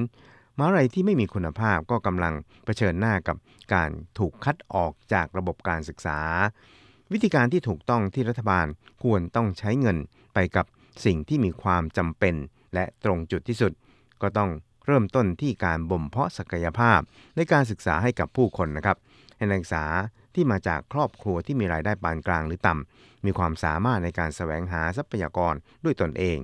[0.58, 2.34] มหาลัยที่ไม่มีคุณภาพก็กำลัง
[2.65, 3.38] เผชิญหน้ากับ
[3.73, 6.19] การถูกคัดออกจากระบบการศึกษา
[7.12, 8.65] วิธีการที่ถูกต้องที่รัฐบาล
[9.03, 9.97] ควรต้องใช้เงิน
[10.34, 10.65] ไปกับ
[11.06, 12.36] สิ่งที่มีความจำเป็น
[12.73, 13.71] และตรงจุดที่สุด
[14.21, 14.49] ก็ต้อง
[14.86, 16.99] เริ่มต้นที่การบ่มเพาะศักยภาพ
[17.36, 18.97] ในการศึกษาให้กับผู้คนนะครับ
[19.38, 19.86] ให้นักศึกษา
[20.38, 26.38] ที่มาจากครอบครัวที่มีรายได้ปานกลางหรือต่ำ มีความสามารถในการแสวงหาทรัพยากรด้วยตนเอง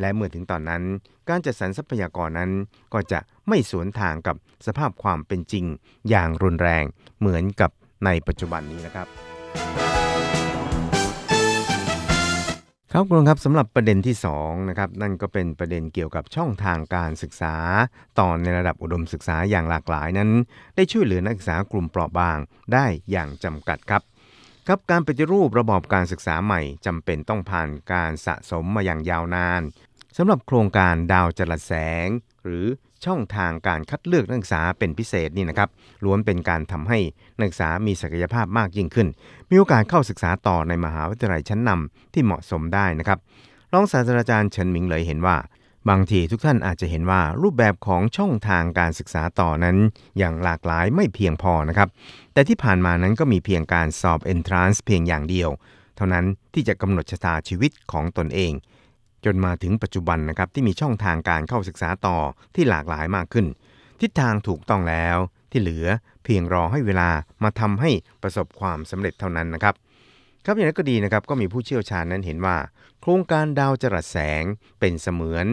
[0.00, 0.82] และเมื่อถึงตอนนั้น
[1.28, 2.50] การจัดสรรทรัพยากรนั้น
[2.94, 4.36] ก็จะไม่สวนทางกับ
[4.66, 5.64] สภาพความเป็นจริง
[6.08, 6.84] อย่างรุนแรง
[7.18, 7.70] เหมือนกับ
[8.04, 9.89] ในปัจจุบันนี้นะครับ
[12.94, 17.56] ครับคุณครับสำหรับประเด็นที่2นะครับนั่นก็เป็นประเด็นเกี่ยวกับช่องทางการศึกษา
[18.18, 20.30] ตอนในระดับอุดมศึกษาอย่างหลากหลายนั้น
[20.76, 22.38] ได้ช่วยเหลือนักศึกษากลุ่มเปราะบาง
[22.72, 24.02] ได้อย่างจำกัดครับ
[24.66, 29.62] ครับการปฏิรูประบอบการศึกษาใหม่จำเป็นต้องผ่านการสะสมมาอย่างยาวนาน
[30.16, 31.72] สำหรับโครงการดาวจรัสแส
[32.04, 32.06] ง
[32.44, 32.66] หรือ
[33.06, 35.68] ช่องทางการคัดเลือกนักศึกษาเป็นพิเศษนี่นะครับ
[36.04, 36.98] ล้วนเป็นการทำให้
[37.38, 39.08] นักศึกษามีศักยภาพมากยิ่งขึ้น
[39.50, 43.18] มีโอกาสเข้าศึกษาต่อในมหาวิทยาลัยชั้นนำที่เหมาะสมได้นะครับ
[43.72, 45.36] รองศาสตราจารย์เฉินหมิงเลยเห็นว่า
[45.88, 49.76] บางทีทุกท่านอาจจะเห็นว่ารูปแบบของช่องทางการศึกษาต่อนั้น
[50.18, 51.88] อย่างหลากหลายไม่เพียงพอนะครับ
[52.32, 55.50] แต่ที่ผ่านมานั้นก็มีเพียงการสอบ entrance เพียงอย่างเดียว
[55.96, 58.52] เท่านั้นที่จะกำหนดชะตาชีวิตของตนเอง
[59.24, 62.16] จนมาถึงปัจจุบันนะครับที่มีช่องทางการเข้าศึกษาต่อ
[62.54, 63.46] ที่หลากหลายมากขึ้น
[64.00, 65.16] ทิศทางถูกต้องแล้ว
[65.50, 65.86] ที่เหลือ
[66.24, 67.08] เพียงรอให้เวลา
[67.42, 67.90] มาทำให้
[68.22, 69.74] ประสบความสำเร็จเท่านั้นนะครับ
[70.44, 72.56] ครับอย่างนั้นก็ดีนะครับก็มีผู้เชี่ยวชาญนั้นเห็นว่า
[73.00, 74.44] โครงการดาวจรัสแสง
[74.80, 75.46] เป็นเสมือน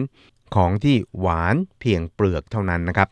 [0.56, 3.08] ของที่หวานเพียงเปลือกเท่านั้นนะครับ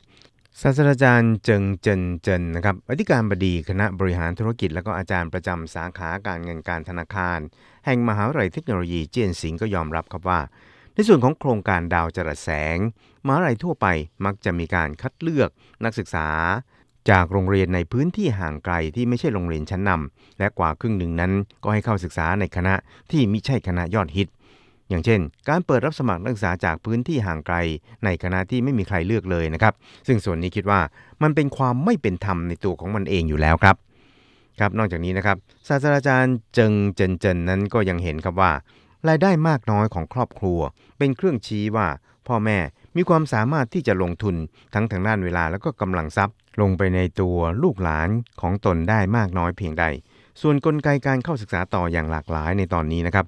[0.63, 7.39] ศาสตราจารย์เจิงเจินเจินนะครับอธิการบดีคณะบริหารธุรกิจ และก็อาจารย์ประจำสาขาการเงินการธนาคาร
[7.87, 10.41] แห่งมหาวิทยาลัยเทคโนโลยีเจียนสิงก็ยอมรับครับว่า
[10.95, 12.79] ในส่วนของโครงการดาวจรัสแสง
[13.27, 13.87] มหาวิทยาลัยทั่วไป
[14.25, 15.51] มักจะมีการคัดเลือก
[15.85, 16.29] นักศึกษา
[17.11, 22.75] จากโรงเรียนในพื้นที่ห่างไกลที่ไม่ใช่โรงเรียนชั้นนำและกว่าครึ่งหนึ่งนั้นก็ให้เข้าศึกษาในคณะ
[23.11, 24.29] ที่ไมิใช่คณะยอดฮิต
[24.89, 27.57] อย่างเช่น การเปิดรับสมัครนักศึกษาจากพื้นที่ห่างไกล
[28.05, 29.75] ในคณะที่ไม่มีใครเลือกเลยนะครับ
[30.07, 30.81] ซึ่งส่วนนี้คิดว่า
[31.23, 33.77] มันเป็นความไม่เป็นธรรมในตัวของมันเองอยู่แล้วครับ
[34.61, 35.37] ครับ นอกจากนี้นะครับ
[35.69, 38.53] ศาสตราจารย์เจิงเจินเจินนั้นก็ยังเห็นครับว่า
[39.09, 40.61] รายได้มากน้อยของครอบครัว
[40.99, 41.87] เป็นเครื่องชี้ว่า
[42.27, 42.59] พ่อแม่
[42.97, 44.37] มีความสามารถที่จะลงทุน
[44.75, 48.09] ทั้งทางด้านเวลาแล้วก็กำลังทรัพย์ ลงไปในตัวลูกหลาน
[48.41, 49.85] ของตนได้มากน้อยเพียงใด
[50.41, 53.27] ส่วนนกลไกการเข้าศึกษาต่ออย่างหลากหลายในตอนนี้นะครับ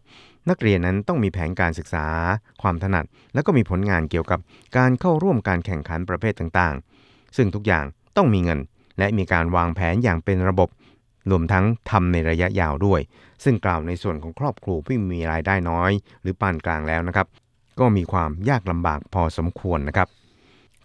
[0.51, 2.07] นักเรียนนั้นต้องมีแผนการศึกษา
[2.63, 4.41] ความถนัด และก็มีผลงานเกี่ยวกับ
[4.77, 7.85] การเข้าร่วมการแข่งขันประเภทต่างๆ ซึ่งทุกอย่าง
[8.17, 8.61] ต้องมีเงิน
[8.99, 10.69] และมีการวางแผนอย่างเป็นระบบ
[11.31, 13.01] รวมทั้งทำในระยะยาวด้วย
[13.45, 15.91] ซึ่งกล่าวในส่วนของครอบครัวที่มีรายได้น้อย
[16.23, 17.27] หรือปานกลางแล้วนะครับ
[17.81, 20.09] ก็มีความยากลำบากพอสมควรนะครับ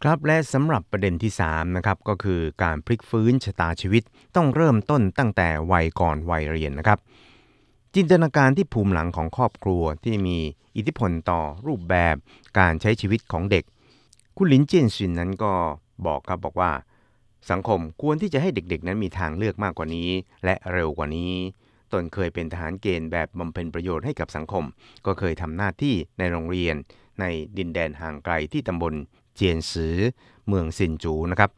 [0.03, 4.03] ครับและสำหรับประเด็นที่3นะครับก็คือการพลิกฟื้นชะตาชีวิต
[4.35, 6.99] ต้องเริ่มต้นตั้งแต่วัยก่อนวัยเรียนนะครับ
[7.95, 10.37] จินตนาการที่ภูมิหลังของครอบครัวที่มี
[10.75, 12.15] อิทธิพลต่อรูปแบบ
[12.59, 13.63] การใช้ชีวิตของเด็ก
[14.37, 15.53] คุณลินเจียนซินนั้นก็
[16.05, 16.71] บอกครับบอกว่า
[17.51, 20.09] สังคมควรที่จะให้เด็กๆ นั้นมีทางเลือกมากกว่านี้
[20.45, 21.33] และเร็วกว่านี้
[21.93, 24.63] ตนเคยเป็นทหารเกณฑ์แบบบำเพ็ญประโยชน์ให้กับสังคม
[25.05, 26.75] ก็เคยทำหน้าที่ในโรงเรียน
[27.19, 27.25] ใน
[27.57, 28.93] ดินแดนห่างไกลที่ตำบล
[29.35, 29.97] เจียนซือ
[30.47, 31.49] เมืองซินจูนะครับ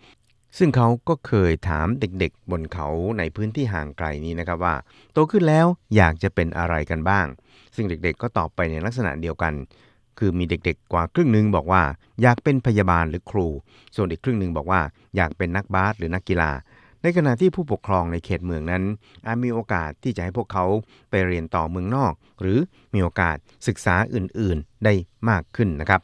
[0.57, 2.87] ซึ่งเขาก็เคยถามเด็กๆ บนเขา
[3.17, 4.75] ในพื้นที่ห่างไกลนี้นะครับว่า
[5.13, 5.65] โตขึ้นแล้ว
[5.95, 7.27] อยากจะเป็นอะไรกันบ้าง
[7.75, 9.53] ซึ่งเด็กๆ ก็ตอบไปในลักษณะเดียวกัน
[10.19, 11.83] คือมีเด็กๆ กว่าครึ่งหนึ่งบอกว่า
[12.21, 13.47] อยากเป็นพยาบาลหรือครู
[13.95, 14.81] ส่วนอีกครึ่งหนึ่งบอกว่า
[15.15, 16.51] อยากเป็นนักบาสหรือนักกีฬา
[17.01, 18.83] ในขณะที่ผู้ปกครองในเขตเมืองนั้น
[19.25, 20.65] อาจมีโอกาสที่จะให้พวกเขา
[21.09, 22.59] ไปเรียนต่อเมืองนอก หรือ
[22.93, 23.37] มีโอกาส
[23.67, 24.93] ศึกษาอื่นๆ ได้
[25.29, 26.01] มากขึ้นนะครับ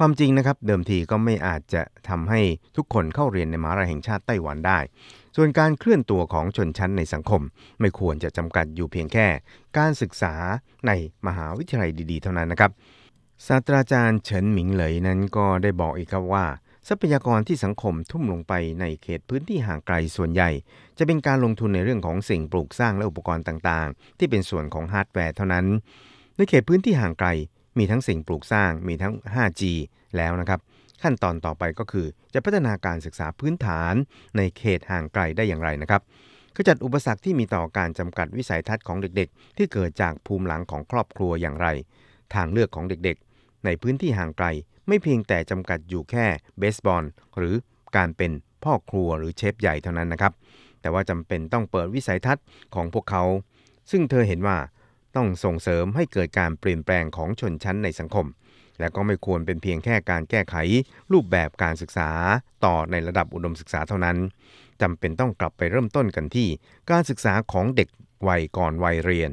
[0.00, 2.40] ความจริงนะครับเดิมทีก็ไม่อาจจะทำให้
[2.76, 4.78] ทุกคนเข้าเรียนในมหาวิทยาลัยแห่งชาติไต้หวันได้
[5.36, 7.42] ส่วนการเคลื่อนตัวของชนชั้นในสังคม
[7.80, 9.26] ไม่ควรจะจำกัดอยู่เพียงแค่
[9.78, 10.34] การศึกษา
[10.86, 10.92] ใน
[11.26, 12.70] มหาวิทยาลัยดีๆ เท่านั้นนะครับ
[13.46, 16.46] ศาสตราจารย์เฉินหมิงเหลยนั้นก็ได้บอกอีกครับว่า
[16.88, 20.50] ทรัพยากรที่สังคมทุ่มลงไปในเขตพื้นที่ห่างไกลส่วนใหญ่
[20.98, 25.66] จะเป็นการลงทุนในเรื่องของสิ่งปลูกสร้างและอุปกรณ์ต่างๆ ที่เป็นส่วนของฮาร์ดแวร์เท่านั้น
[26.36, 27.28] ในเขตพื้นที่ห่างไกล
[27.78, 29.62] มีทั้งสิ่งปลูกสร้างมีทั้ง 5G
[30.16, 30.60] แล้วนะครับ
[31.02, 33.94] ขั้นตอนต่อไปก็คือจะพัฒนาการศึกษาพื้นฐาน
[34.36, 36.02] ในเขตห่างไกลได้อย่างไรนะครับ
[36.56, 41.68] ขจัดอุปสรรคที่มีต่อการจำกัดวิสัยทัศน์ของเด็กๆ ที่เกิดจากภูมิหลังของครอบครัวอย่างไร
[42.34, 44.46] ทางเลือกของเด็กๆ ในพื้นที่ห่างไกล
[44.88, 46.26] ไม่เพียงแต่จำกัดอยู่แค่
[46.58, 47.04] เบสบอล
[47.36, 47.54] หรือ
[47.96, 48.32] การเป็น
[48.64, 50.32] พ่อครัวหรือเชฟใหญ่เท่านั้นนะครับ
[50.80, 53.22] แต่ว่าจำเป็นต้องเปิดวิสัยทัศน์ของพวกเขา
[53.90, 54.56] ซึ่งเธอเห็นว่า
[55.16, 58.26] ต้องส่งเสริมให้เกิดการเปลี่ยนแปลงของชนชั้นในสังคม
[58.80, 60.56] และก็ไม่ควรเป็นเพียงแค่การแก้ไข
[61.12, 62.10] รูปแบบการศึกษา
[62.64, 64.16] ต่อในระดับอุดมศึกษาเท่านั้น
[64.82, 66.48] จำเป็นต้องกลับไปเริ่มต้นกันที่
[66.90, 67.88] การศึกษาของเด็ก
[68.28, 69.30] วัยก่อนวัยเรียน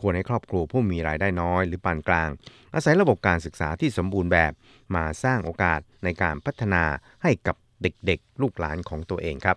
[0.00, 2.28] ควรให้ครอบครัวผู้มีรายได้น้อยหรือปานกลาง
[2.74, 4.52] อาศัยระบบการศึกษาที่สมบูรณ์แบบ
[4.94, 6.84] มาสร้างโอกาสในการพัฒนา
[7.22, 9.56] ให้กับเด็กๆ ลูกหลานของตัวเองครับ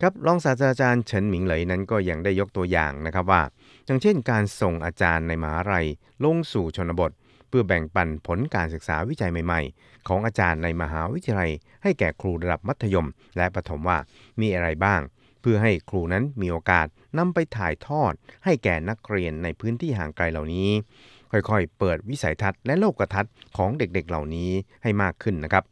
[0.00, 3.42] ครับรองศาสตราจารย์เฉินหมิงเหลยนั้นก็ยังได้ยกตัวอย่างนะครับว่า
[3.86, 5.86] อย่างเช่นการส่งอาจารย์ในมหาลัย
[6.24, 7.12] ลงสู่ชนบท
[7.48, 13.98] เพื่อแบ่งปันผลการศึกษาวิจัยใหม่ๆ ของอาจารย์ในมหาวิทยาลัย ให้แก่ครูระดับมัธยม และประถมว่า
[14.40, 15.00] มีอะไรบ้าง
[15.40, 16.86] เพื่อให้ครูนั้นมีโอกาส
[17.18, 18.12] นำไปถ่ายทอด
[18.44, 20.68] ให้แก่นักเรียนในพื้นที่ห่างไกลเหล่านี้
[21.30, 24.50] ค่อยๆ เปิดวิสัยทัศน์และโลกทัศน์ของเด็กๆ เหล่านี้
[24.82, 25.64] ให้มากขึ้นนะครับ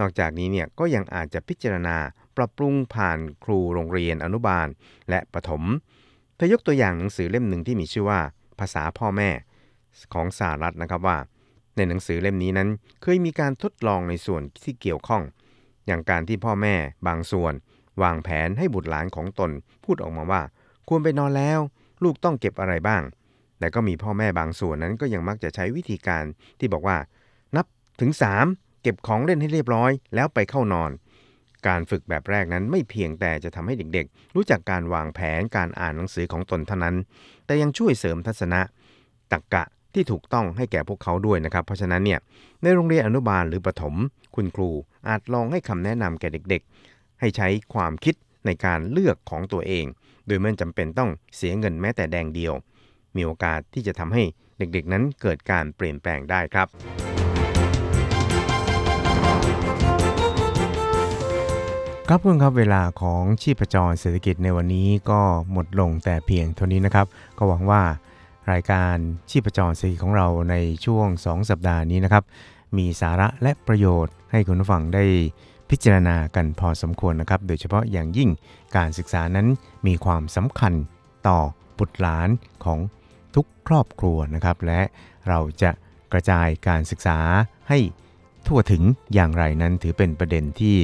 [0.00, 1.96] นอกจากนี้เนี่ยก็ยังอาจจะพิจารณา
[2.36, 4.66] ปรับปรุงผ่านครูโรงเรียนอนุบาล
[5.10, 5.62] และประถม
[6.42, 8.20] ธอยกตัวอย่างหนังสือเล่มหนึ่งที่มีชื่อว่า
[8.60, 9.30] ภาษาพ่อแม่
[10.14, 11.18] ของสหรัฐนะครับว่า
[11.76, 12.68] ในหนังสือเล่มนี้นั้น
[13.02, 15.22] เคยมีการทดลองในส่วนที่เกี่ยวข้อง
[15.86, 16.74] อย่างการที่พ่อแม่
[17.08, 17.52] บางส่วน
[18.02, 19.50] วางแผนให้บุตรหลานของตน
[19.84, 20.42] พูดออกมาว่า
[20.88, 21.60] ควรไปนอนแล้ว
[22.04, 23.02] ลูกต้องเก็บอะไรบ้าง
[23.58, 26.24] แต่ก็มีพ่อแม่บางส่วนนั้นก็ยังมักจะใช้วิธีการ
[26.58, 26.96] ที่บอกว่า
[27.56, 27.66] นับ
[28.00, 28.10] ถึง
[28.46, 30.90] 3 เก็บของเล่นให้เรียบร้อย แล้วไปเข้านอน
[31.68, 36.96] การฝึกแบบแรกนั้นไม่เพียงแต่จะทำให้เด็กๆ รู้จักการวางแผนการอ่านหนังสือของตนเท่านั้น
[37.46, 38.60] แต่ยังช่วยเสริมทัศนะ
[39.32, 42.20] ตรรกะที่ถูกต้องให้แก่พวกเขาด้วยนะครับ เพราะฉะนั้นเนี่ย
[42.62, 43.94] ในโรงเรียนอนุบาลหรือประถม
[44.34, 44.70] คุณครู
[45.08, 48.14] อาจลองให้คำแนะนำแก่เด็กๆ ให้ใช้ความคิด
[48.46, 49.86] ในการเลือกของตัวเอง
[50.26, 52.54] โดยไม่จำเป็นต้องเสียเงินแม้แต่แดงเดียว
[53.16, 54.22] มีโอกาสที่จะทำให้
[54.58, 56.68] เด็กๆ นั้นเกิดการเปลี่ยนแปลงได้ครับ
[62.12, 65.20] ครับเพื่อนครับเวลาของชีพจรเศรษฐกิจในวันนี้ก็
[65.52, 67.06] หมดลงแต่เพียงเท่านี้นะครับ
[67.38, 67.82] ก็หวังว่า
[68.52, 68.96] รายการ
[69.30, 72.24] ชีพจรเศรษฐกิจของเราในช่วง 2 สัปดาห์นี้นะครับ
[72.76, 75.04] มีสาระและประโยชน์ให้คุณผู้ฟังได้
[75.70, 78.30] พิจารณากันพอสมควรนะครับ โดยเฉพาะอย่างยิ่ง
[78.76, 79.46] การศึกษานั้น
[79.86, 80.72] มีความสำคัญ
[81.28, 81.38] ต่อ
[81.78, 82.28] บุตรหลาน
[82.64, 82.78] ของ
[83.34, 84.80] ทุกครอบครัวนะครับ และ
[85.28, 85.70] เราจะ
[86.12, 87.18] กระจายการศึกษา
[87.68, 87.78] ให้
[88.46, 88.82] ทั่วถึง
[89.14, 90.76] อย่างไรนั้นถือเป็นประเด็นที่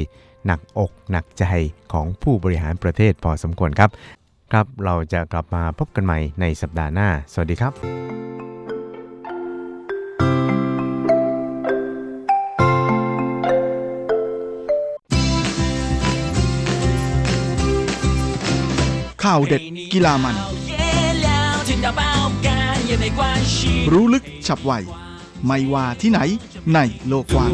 [0.46, 1.44] หนักอกหนักใจ
[1.92, 3.90] ของผู้บริหารประเทศพอสมควรครับ
[4.52, 7.72] ครับเราจะกลับมาพบกันใหม่ในสัปดาห์หน้า สวัสดีครับ
[19.24, 20.37] ข่าวเด็ดกีฬามัน
[23.92, 24.72] รู้ลึกฉับไว
[25.46, 26.20] ไม่ว่าที่ไหน
[26.74, 26.78] ใน
[27.09, 27.50] โลกกว้าง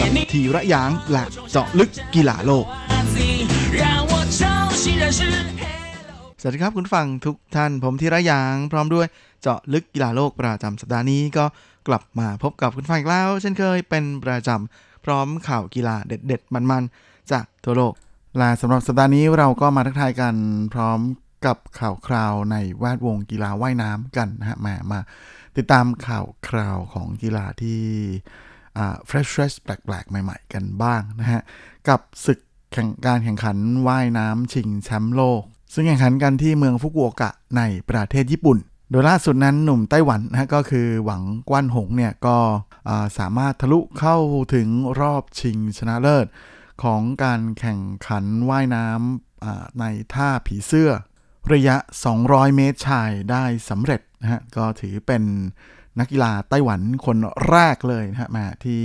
[0.00, 2.66] กับทีระยางและเจาะลึกกีฬาโลก
[6.40, 9.06] สวัสดีครับคุณฟังทุกท่านผมธีระยางพร้อมด้วย
[9.42, 11.44] เจาะลึกกีฬาโลกประจำสัปดาห์นี้ก็
[11.88, 17.92] กลับมาพบกับคุณฟังอีกแล้ว เช่นเคยเป็นประจำพร้อมข่าวกีฬาเด็ด ๆ มันๆ จากทั่วโลก
[18.38, 20.34] และสำหรับสัปดาห์นี้เราก็มาทักทายกัน
[20.74, 21.00] พร้อม
[21.46, 25.00] กับข่าวคราวในแวดวงกีฬาว่ายน้ำกันนะฮะมามา
[25.56, 27.80] ติดตามข่าวคราวของกีฬาที่
[28.78, 31.42] อ่า fresh fresh แปลกๆ ใหม่ๆ กันบ้างนะฮะ
[31.88, 32.40] กับศึก
[32.72, 33.56] แข่งการแข่งขัน
[33.86, 38.58] ว่ายน้ำชิงแชมป์โลก ซึ่งแข่งขันกันที่เมืองฟุกุโอกะในประเทศญี่ปุ่น
[38.90, 44.16] โดยล่าสุดนั้นหนุ่มไต้หวันนะก็คือหวังกว้านหงเนี่ยก็าสามารถทะลุเข้า
[44.54, 44.68] ถึง
[45.00, 46.26] รอบชิงชนะเลิศ
[46.82, 49.84] ของการแข่งขันว่ายน้ำใน
[50.14, 50.90] ท่าผีเสื้อ
[51.52, 51.76] ระยะ
[52.16, 55.22] 200 เมตรชายได้สำเร็จนะฮะก็ถือเป็น
[55.98, 57.16] นักกีฬาไต้หวันคน
[57.50, 58.82] แรกเลยนะฮะมาที่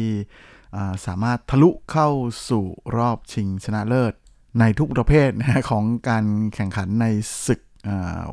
[1.06, 2.10] สามารถทะลุเข้า
[2.50, 2.65] สู่
[2.98, 4.13] รอบชิงชนะเลิศ
[4.60, 7.06] ในทุกประเภทนะของการแข่งขันใน
[7.45, 7.62] ศึก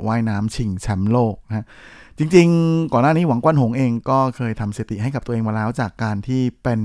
[0.06, 1.66] ว่ายน้ำชิงแชมป์โลกนะฮะ
[2.18, 6.80] จริงๆ ก่อนหน้านี้หวังกว้านหงเองก็เคยทำสถิติให้กับตัวเองมาแล้วจากการที่เป็น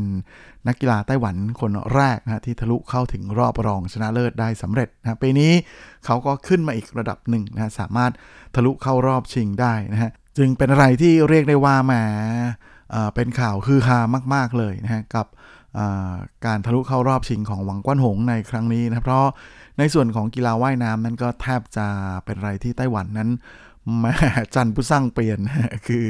[0.68, 5.52] นักกีฬาไต้หวันคนแรกนะฮะที่ทะลุเข้าถึงรอบรองชนะเลิศได้สำเร็จนะปีนี้
[6.06, 8.12] เขาก็ขึ้นมาอีกระดับหนึ่งนะฮะสามารถ
[8.56, 11.94] ทะลุเข้ารอบชิงได้นะฮะ จึงเป็นอะไรที่เรียกได้ว่าแหม
[12.92, 14.00] เอ่อเป็นข่าวคือฮา
[14.34, 15.28] มาก ๆเลยนะฮะกับ
[16.46, 19.26] การทะลุเข้ารอบชิงของหวังกว้านหงในครั้งนี้นะเพราะ
[19.78, 21.88] ในส่วนของกีฬาว่ายน้ำนั้นก็แทบจะ
[22.26, 23.30] เป็นอะไรที่ไต้หวันนั้น
[24.00, 24.14] แม่
[24.56, 25.40] จันผู้สร้างเปลี่ยน
[25.88, 26.08] คือ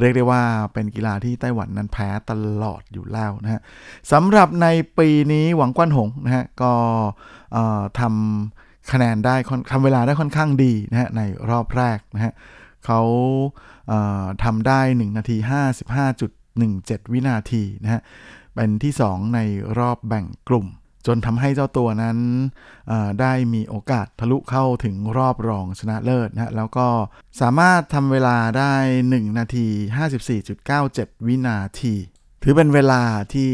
[0.00, 3.60] เรียกได้ว่าเป็นกีฬาที่ไต้หวันนั้นแพ้ตลอดอยู่แล้วนะฮะ
[4.12, 4.66] สำหรับใน
[4.98, 6.72] ปีนี้หวังกว้านหงนะฮะก็
[8.00, 9.34] ทำคะแนนได้
[9.72, 12.32] ทำเวลาได้ค่อนข้างดีนะฮะในรอบแรกนะฮะ
[12.86, 13.02] เขา
[14.44, 15.36] ทำได้ 1 นาที
[16.04, 18.02] 55.17 วินาทีนะฮะ
[18.54, 19.40] เป็นที่ 2 ใน
[19.78, 20.66] รอบแบ่งกลุ่ม
[21.06, 22.18] จนทำให้เจ้าตัวนั้น
[23.20, 26.86] ได้มีโอกาสทะลุเข้าถึงรอบรองชนะเลิศนะฮะแล้วก็
[27.40, 28.74] สามารถทำเวลาได้
[29.06, 29.66] 1 นาที
[30.46, 31.94] 54.97 วินาที
[32.42, 33.50] ถือเป็นเวลาที่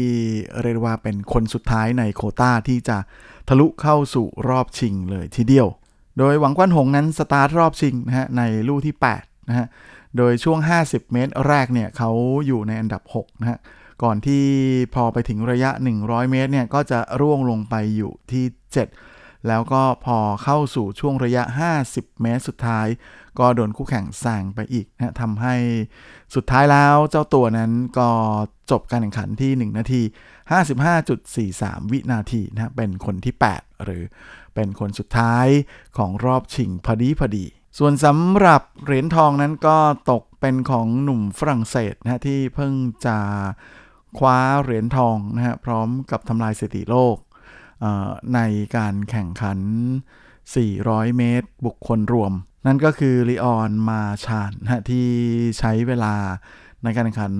[0.61, 2.97] เรียกว่าเป็นคนสุดท้ายในโคต้าที่จะ
[3.49, 5.67] ทะลุเข้าสู่รอบชิงเลยทีเดียว
[6.17, 9.67] โดยหวังกว้านหงนั้นสตาร์ทรอบชิงนะฮะในลู่ที่8นะฮะ
[10.17, 12.11] โดยช่วง 50 เมตรแรกเนี่ยเขา
[12.45, 13.59] อยู่ในอันดับ6นะฮะ
[14.03, 14.43] ก่อนที่
[14.95, 15.69] พอไปถึงระยะ
[16.01, 18.45] 100 เมตรเนี่ยก็จะร่วงลงไปอยู่ที่
[18.95, 21.43] 7 แล้วก็พอเข้าสู่ช่วงระยะ
[21.83, 22.87] 50 เมตรสุดท้าย
[23.39, 25.55] ก็โดนคู่แข่งแซงไปอีกนะทำให้
[26.35, 28.09] สุดท้ายแล้วเจ้าตัวนั้นก็
[28.71, 30.01] จบการแข่งขันที่ 1 นาที
[30.41, 34.03] 55.43 วินาทีนะเป็นคนที่ 8 หรือ
[34.55, 35.47] เป็นคนสุดท้าย
[35.97, 37.45] ของรอบชิงพอดีพอดี
[37.77, 39.77] ส่วนสำหรับเหรียญทองนั้นก็
[40.11, 42.73] ตกเป็นของหนุ่มฝรั่งเศสนะฮะที่เพิ่ง
[43.05, 43.17] จะ
[44.17, 47.17] คว้าเหรียญทองนะฮะพร้อมกับทำลายสถิติโลก
[47.81, 48.39] เอ่อใน
[48.77, 49.59] การแข่งขัน
[50.37, 52.33] 400 เมตร บุคคลรวม
[52.65, 55.07] นั่นก็คือลีออนมาชานนะฮะที่
[55.59, 56.15] ใช้เวลา
[56.83, 57.33] ในการแข่งขัน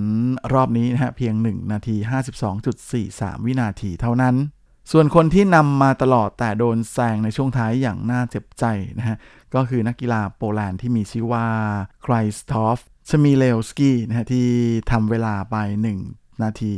[0.54, 1.96] รอบนี้นะฮะเพียง 1 นาที
[2.70, 4.36] 52.43 วินาทีเท่านั้น
[4.92, 8.64] ส่วนคนที่นำมาตลอดแต่โดนแซงในช่วงท้ายอย่างน่าเจ็บใจ
[8.98, 9.16] นะฮะ
[9.54, 11.46] ก็คือนักกีฬาโปแลนด์ที่มีชื่อว่า
[12.02, 12.78] ไครสตอฟ
[13.08, 14.48] ชมิเลวสกี้นะฮะที่
[14.90, 15.56] ทำเวลาไป
[16.00, 16.70] 1 นาที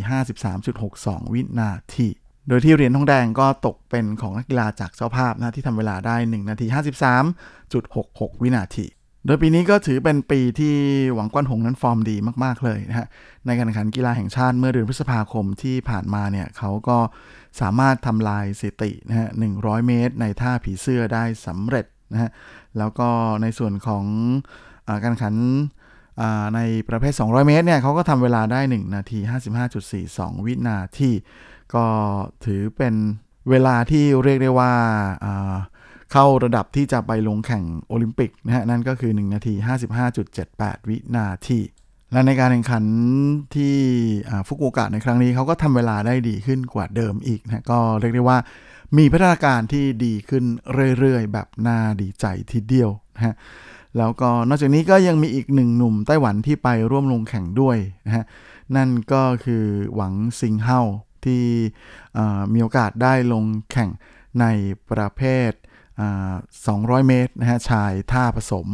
[0.62, 2.09] 53.62 วินาที
[2.48, 6.66] โดยที่เหรียญทองแดงก็ตกเป็นของนักกีฬาจากเจ้าภาพนะที่ทำเวลาได้ 1 นาที
[7.74, 8.87] 53.66 วินาที
[9.26, 10.74] โดยปีนี้ก็ถือเป็นปีที่
[11.14, 13.06] หวังกว้านหงนั้นฟอร์มดีมากๆเลยนะฮะ
[13.46, 16.98] ในการแข่งขันกีฬาแห่งชาติเมื่อเดือนพฤษภาคมที่ผ่านมาเนี่ยเขาก็
[17.60, 22.31] สามารถทำลายสถิตินะฮะ 100 เมตรในท่าผีเสื้อได้สำเร็จนะฮะ
[22.79, 23.08] แล้วก็
[23.42, 24.04] ในส่วนของ
[24.87, 25.35] อการแข่งขัน
[26.54, 29.18] ในประเภท 200 เมตรเนี่ยเขาก็ทำเวลาได้ 1 นาที
[29.83, 31.10] 55.42 วินาที
[31.75, 31.85] ก็
[32.44, 32.94] ถือเป็น
[33.50, 34.72] เวลาที่เรียกได้ว่า
[35.25, 35.54] อ่า
[36.17, 39.54] เข้าระดับที่จะไปลงแข่งโอลิมปิกนะฮะนั่นก็คือ 1 นาที
[40.21, 41.60] 55.78 วินาที
[42.12, 42.85] และในการแข่งขัน
[43.54, 43.77] ที่
[44.46, 48.38] ฟุกุโอกะในครั้งนี้เขาก็ทำเวลาได้ดีขึ้นกว่าเดิมอีกนะก็เรียกได้ว่า
[48.98, 50.44] มีพัฒนาการที่ดีขึ้น
[50.98, 53.35] เรื่อยๆ แบบน่าดีใจทีเดียวนะฮะ
[53.98, 58.25] แล้วก็นอกจากนี้ก็ยังมีอีกหนึ่งหนุ่มไต้หวันที่ไปร่วมลงแข่งด้วยนะฮะ
[58.77, 60.81] นั่นก็คือหวังซิงเฮา
[61.25, 61.44] ที่
[62.52, 63.90] มีโอกาสได้ลงแข่ง
[64.40, 64.46] ใน
[64.90, 65.52] ประเภท
[65.99, 68.67] 200 เมตรนะฮะชายท่าผสม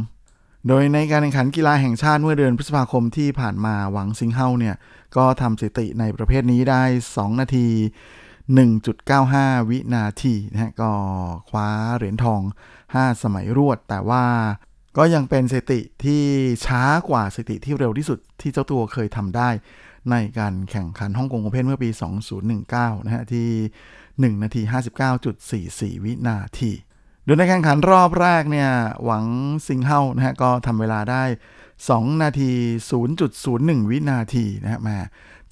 [0.69, 4.77] โดยในการแข่งขันกีฬาแห่งชาติเมื่อเดือนพฤษภาคมที่ผ่านมาหวังซิงเฮาเนี่ย
[5.17, 7.69] ก็ทำสถิติในประเภทนี้ได้ 2 นาที
[8.89, 10.93] 1.95 วินาทีนะฮะก็
[11.49, 12.41] คว้าเหรียญทอง
[12.83, 14.25] 5 สมัยรวด แต่ว่า
[14.97, 16.23] ก็ยังเป็นสถิติที่
[16.67, 19.49] ช้ากว่าสถิติที่เร็วที่สุดที่เจ้าตัวเคยทำได้
[20.11, 21.91] ในการแข่งขันฮ่องกงโอเพ่นเมื่อปี
[22.49, 23.49] 2019 นะฮะที่
[24.37, 24.63] 1 นาที
[25.39, 26.71] 59.44 วินาที
[27.31, 28.71] โดยในแข่งขันรอบแรกเนี่ย
[29.05, 29.25] หวัง
[29.67, 31.25] ซิงเฮานะฮะก็ทำเวลาได้
[31.73, 32.53] 2 นาที
[33.21, 34.99] 0.01 วินาทีนะฮะมา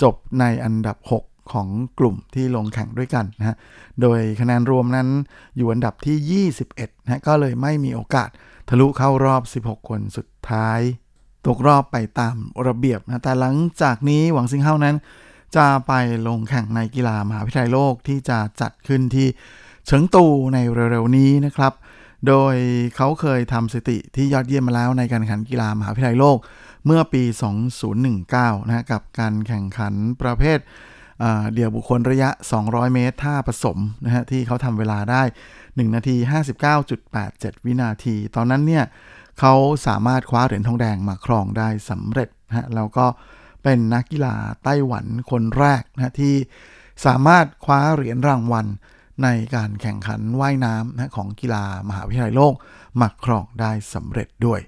[0.03, 1.69] จบในอันดับ 6ของ
[1.99, 3.57] กลุ่มที่ลงแข่งด้วยกันนะฮะ
[4.01, 5.09] โดยคะแนนรวมนั้น
[5.57, 8.29] อยู่อันดับที่ 21นะก็เลยไม่มีโอกาส
[8.69, 10.81] ทะลุเข้ารอบ 16 คนสุดท้าย
[11.47, 14.97] ตกรอบไปตามระเบียบนะ แต่หลังจากนี้หวังซิงเฮานั้น
[15.57, 15.93] จะไป
[16.29, 19.29] ลงแข่งในกีฬามหาวิทยาลัยโลกที่จะจัดขึ้นที่
[19.91, 21.73] เฉิงตูในเร็วๆนี้นะครับ
[22.27, 22.55] โดย
[22.97, 26.39] เขาเคยทำสถิติที่ยอดเยี่ยมมาแล้วในการแข่งขันกีฬามหาวิทยาลัยโลก
[26.87, 27.23] เมื่อปี
[27.97, 30.59] 2019 นะกับการแข่งขันประเภท
[31.55, 32.31] เดี่ยวบุคคลระยะ
[32.63, 35.23] 200 เมตร ท่าผสมนะฮะที่เขาทำเวลาได้
[35.59, 36.17] 1 นาที
[36.91, 38.85] 59.87 วินาที ตอนนั้นเนี่ย
[39.41, 39.55] เขา
[39.87, 43.07] สามารถคว้าเหรียญทองแดงมาครองได้สำเร็จนะฮะแล้วก็
[43.63, 44.35] เป็นนักกีฬา
[44.65, 46.35] ไต้หวันคนแรกนะที่
[47.07, 48.67] สามารถคว้าเหรียญรางวัล
[49.23, 52.55] ในการแข่งขันว่ายน้ำนะของกีฬามหาวิทยาลัยโลก
[53.01, 54.61] มาครองได้สำเร็จด้วย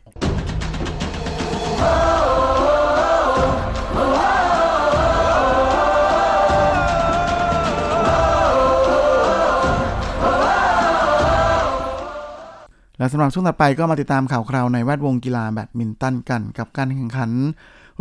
[12.99, 17.31] และสำหรับช่วงต่อไปก็มาติดตามข่าวคราวในแวดวงกีฬาแบดมินตันกัน กับการแข่งขัน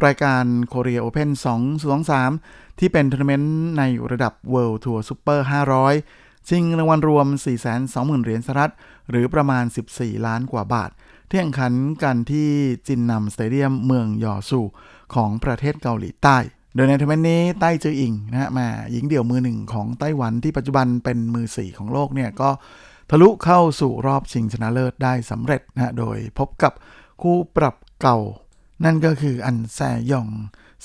[0.05, 1.29] รายการโคเรียโอเพน
[2.23, 7.27] 223ที่เป็นทัวร์นาเมนต์ในระดับ World Tour Super 500 ชิงรางวัลรวม
[7.75, 8.73] 420,000 เหรียญสหรัฐ
[9.09, 9.63] หรือประมาณ
[9.93, 10.91] 14 ล้านกว่าบาท
[11.29, 11.73] ที่แข่งขัน
[12.03, 12.49] กันที่
[12.87, 14.61] จินนำ Stadium เมืองยอซู
[15.15, 16.37] ของประเทศเกาหลีใต้
[16.75, 22.49] โดยในทัวร์นาเมนต์นี้ไต้จืออิงนะฮะมือหญิงเดี่ยวมือหนึ่งของไต้หวันที่ปัจจุบันเป็นมือสี่ของโลกเนี่ยก็
[23.09, 26.73] ทะลุเข้าสู่รอบชิงชนะเลิศได้สำเร็จนะโดยพบกับ
[27.21, 28.17] คู่ปรับเก่า
[28.85, 29.79] นั่นก็คืออันเซ
[30.11, 30.27] ยอง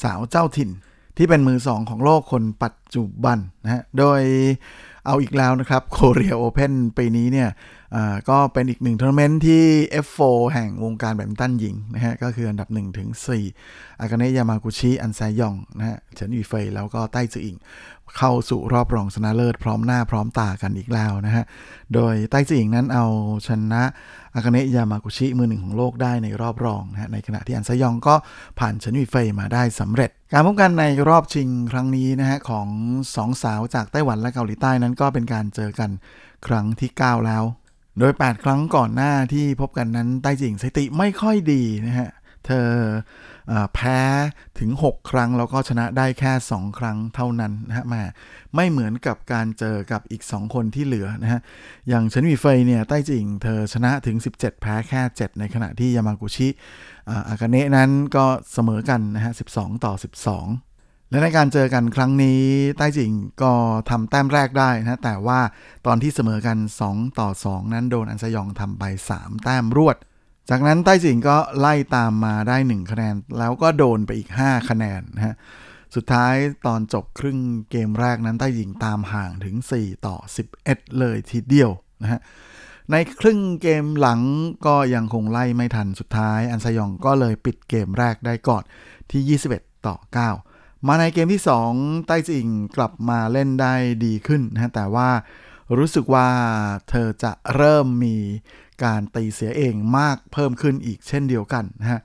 [0.02, 0.70] สาวเจ้าถิ่น
[1.16, 4.22] ที่เป็นมือสองของโลกคนปัจจุบันนะฮะโดย
[5.06, 7.48] เอาอีกแล้วนะครับ Korea Open ปีนี้เนี่ย
[8.30, 9.64] ก็เป็นอีกหนึ่งทัวร์นาเมนต์ที่
[10.04, 13.08] F4 แห่งวงการแบดมินตันหญิงนะฮะ ก็คืออันดับ1ถึง
[13.54, 17.56] 4อากาเนะยามากุชิอันเซยองนะฮะเฉินอีเฟยแล้วก็ไต้จืออิง
[18.18, 21.44] เข้าสู่รอบรองชนะเลิศพร้อมหน้าพร้อมตากันอีกแล้วนะฮะ
[21.94, 23.06] โดยไต้จืออิงนั้นเอา
[23.48, 23.82] ชนะ
[24.34, 28.14] อากาเนะยามากุชิมือหนึ่งของโลกได้ในรอบรองนะฮะในขณะที่อันไซยองก็
[28.58, 32.68] ผ่านเฉินอีเฟยมาได้สำเร็จการพบกันในรอบชิงครั้งนี้นะฮะของ
[33.16, 35.90] สองสาวจากไต้หวันและเกาหลีใต้นั้นก็เป็นการเจอกัน
[36.46, 37.44] ครั้งที่ 9 แล้ว
[37.98, 42.10] โดย 8 ครั้งก่อนหน้าที่พบกันนั้นไต้จิงสถิติไม่ค่อยดีนะฮะ
[42.46, 42.68] เธอ
[43.74, 44.00] แพ้
[44.58, 48.02] ถึง 6 ครั้ง แล้วก็ชนะได้แค่ 2 ครั้งเท่านั้นนะฮะมา
[48.54, 51.40] ไม่เหมือนกับการเจอกับอีก 2 คนที่เหลือนะฮะ
[51.88, 56.48] อย่างเฉินวีเฟยเนี่ย ไต้จิงเธอชนะถึง 17 แพ้แค่ 7 ในขณะที่ยามากุชิ
[57.28, 59.92] อากาเนะนั้นก็เสมอกันนะฮะ 12 ต่อ
[60.34, 60.73] 12
[61.14, 62.42] และในการเจอกันครั้งนี้
[62.78, 63.12] ใต้จิง
[63.42, 63.52] ก็
[63.90, 65.40] ทำแต้มแรกได้นะแต่ว่า
[65.86, 66.58] ตอนที่เสมอกัน
[66.88, 68.84] 2 ต่อ 2 นั้นโดนอันซยองทำไป
[69.14, 69.96] 3 แต้มรวด
[70.50, 75.34] จากนั้นใต้จิงก็ไล่ตามมาได้ 1 คะแนน แล้วก็โดนไปอีก 5 คะแนนนะฮะ
[75.94, 76.34] สุดท้าย
[76.66, 77.38] ตอนจบครึ่ง
[77.70, 80.16] เกมแรกนั้นใต้จิงตามห่างถึง 4 ต่อ
[80.56, 81.70] 11 เลยทีเดียว
[82.02, 82.20] นะฮะ
[82.90, 84.20] ในครึ่งเกมหลัง
[84.66, 88.62] ก็ยังคงไล่ไม่ทันสุดท้าย อันซยองก็เลยปิดเกมแรกได้ก่อน
[89.10, 90.53] ที่ 21 ต่อ 9
[90.88, 91.42] มาในเกมที่
[91.74, 93.74] 2 ไต้จิงกลับมาเล่นได้
[94.04, 95.10] ดีขึ้นนะแต่ว่า
[95.78, 96.28] รู้สึกว่า
[96.90, 98.16] เธอจะเริ่มมี
[98.84, 102.00] การตีเสียเองมากเพิ่มขึ้นอีกเช่นเดียวกันนะฮะ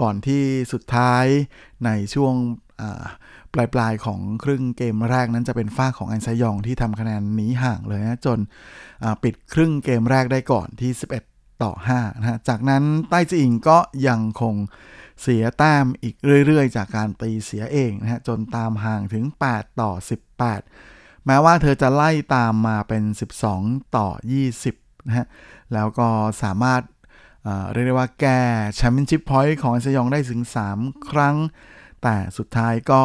[0.00, 0.42] ก่อนที่
[0.72, 1.24] สุดท้าย
[1.84, 2.34] ในช่วง
[3.52, 8.38] ปลายปลายของครึ่งเกมแรกนั้นจะเป็นฝ้าของอันซยองที่ทำคะแนนหนีห่างเลยนะจน
[9.22, 10.90] ปิดครึ่งเกมแรกได้ก่อนที่
[11.26, 14.54] 11 ต่อ5นะฮะจากนั้นใต้จิงก็ยังคง
[15.22, 19.92] เสียแต้มอีกเรื่อยๆ จากการตีเสียเองนะฮะจนตามห่างถึง 8 ต่อ
[20.60, 23.02] 18 แม้ว่าเธอจะไล่ตามมาเป็น
[23.50, 24.08] 12 ต่อ
[24.58, 25.26] 20นะฮะ
[25.72, 26.08] แล้วก็
[26.42, 26.82] สามารถ
[27.72, 28.40] เรียกได้ว่าแก้
[28.74, 30.40] championship point ของอันเซยองได้ถึง
[30.74, 31.36] 3 ครั้ง
[32.02, 33.02] แต่สุดท้ายก็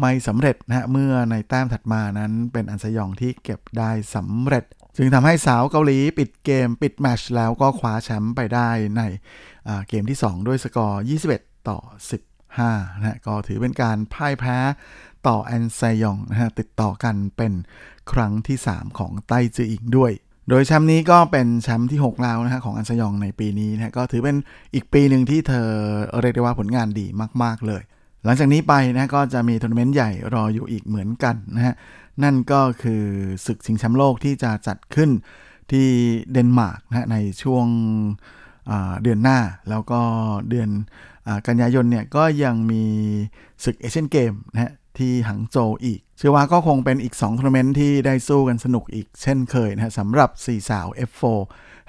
[0.00, 4.64] ไม่สำเร็จนะฮะเมื่อในแต้มถัดมานั้นเป็นอันเซยองที่เก็บได้สำเร็จ
[4.96, 9.02] จึงทำให้สาวเกาหลีปิดเกมปิดแมตช์แล้วก็คว้าแชมป์ไปได้ใน
[9.88, 11.78] เกมที่ 2 ด้วยสกอร์ 21 ต่อ
[12.38, 14.56] 15นะก็ถือเป็นการพ่ายแพ้
[15.26, 17.52] ต่ออันเซยองนะฮะติดต่อกันเป็น
[18.12, 20.12] ครั้งที่ 3 ของไต้จืออิงด้วย
[20.48, 24.36] โดยแชมป์นี้ก็เป็นแชมป์ที่ 6 แล้วนะฮะของอันเซยองในปีนี้นะก็ถือเป็น
[24.74, 25.68] อีกปีหนึ่งที่เธอ
[26.20, 27.06] เรียกได้ว่าผลงานดี
[27.42, 27.82] มาก ๆ เลย
[28.24, 31.74] หลังจากนี้ไปนะก็จะมีทัวร์นาเมนต์ใหญ่รออยู่อีกเหมือนกันนะฮะ
[32.22, 33.02] นั่นก็คือ
[33.46, 35.10] ศึกชิงแชมป์โลกที่จะจัดขึ้น
[35.72, 35.88] ที่
[36.32, 37.66] เดนมาร์กนะในช่วง
[39.02, 39.38] เดือนหน้า
[39.70, 40.00] แล้วก็
[40.50, 40.68] เดือน
[41.46, 42.84] กันยายนเนี่ยก็ยังมี
[43.64, 51.38] ศึกเอเชียนเกมนะฮะที่หังโจวอีก เชื่อว่าก็คงเป็นอีก2ทัวร์นาเมนต์ที่ได้สู้กันสนุกอีกเช่นเคยนะฮะสำหรับ4สาว F4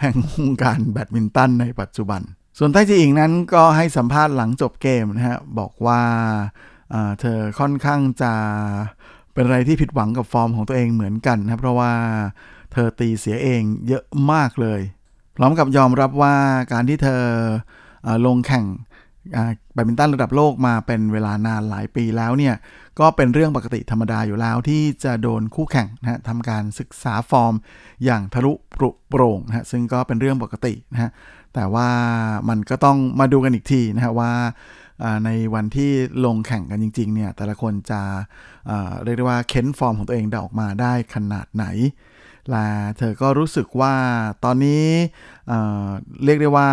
[0.01, 2.21] แห่งวงการแบดมินตันในปัจจุบัน
[2.57, 6.01] ส่วนไต้จีอิงนั้นก็ให้สัมภาษณ์หลังจบเกมนะฮะบอกว่า
[7.19, 8.33] เธอค่อนข้างจะ
[9.33, 11.93] เป็นอะไรที่ผิดหวังกับฟอร์มของตัวเองเหมือนกันนะเพราะว่า
[12.73, 14.81] เธอตีเสียเองเยอะมากเลย
[15.35, 16.35] พร้อมกับยอมรับว่า
[16.71, 17.23] การที่เธอ
[18.05, 18.65] อลงแข่ง
[19.73, 22.55] แบดมินตันระดับโลกมาเป็นเวลานานหลายปีแล้วเนี่ย
[22.99, 27.53] ก็เป็นเรื่องปกติธรรมดาอยู่แล้วที่จะโดนคู่แข่งนะทำการศึกษาฟอร์ม
[28.05, 31.11] อย่างทะลุปรุโปร่งนะซึ่งก็เป็นเรื่องปกตินะฮะ
[31.55, 31.89] แต่ว่า
[32.49, 34.34] มันก็ต้องมาดูกันอีกทีนะฮะว่า
[35.25, 35.91] ในวันที่
[36.25, 38.01] ลงแข่งกันจริงๆเนี่ยแต่ละคนจะ
[39.03, 41.65] เรียกได้ว่าเค้นฟอร์มของตัวเองได้ออกมาได้ขนาดไหน
[42.53, 42.67] ละ
[42.97, 43.95] เธอก็รู้สึกว่า
[44.43, 44.86] ตอนนี้
[45.47, 46.69] เเรียกได้ว่า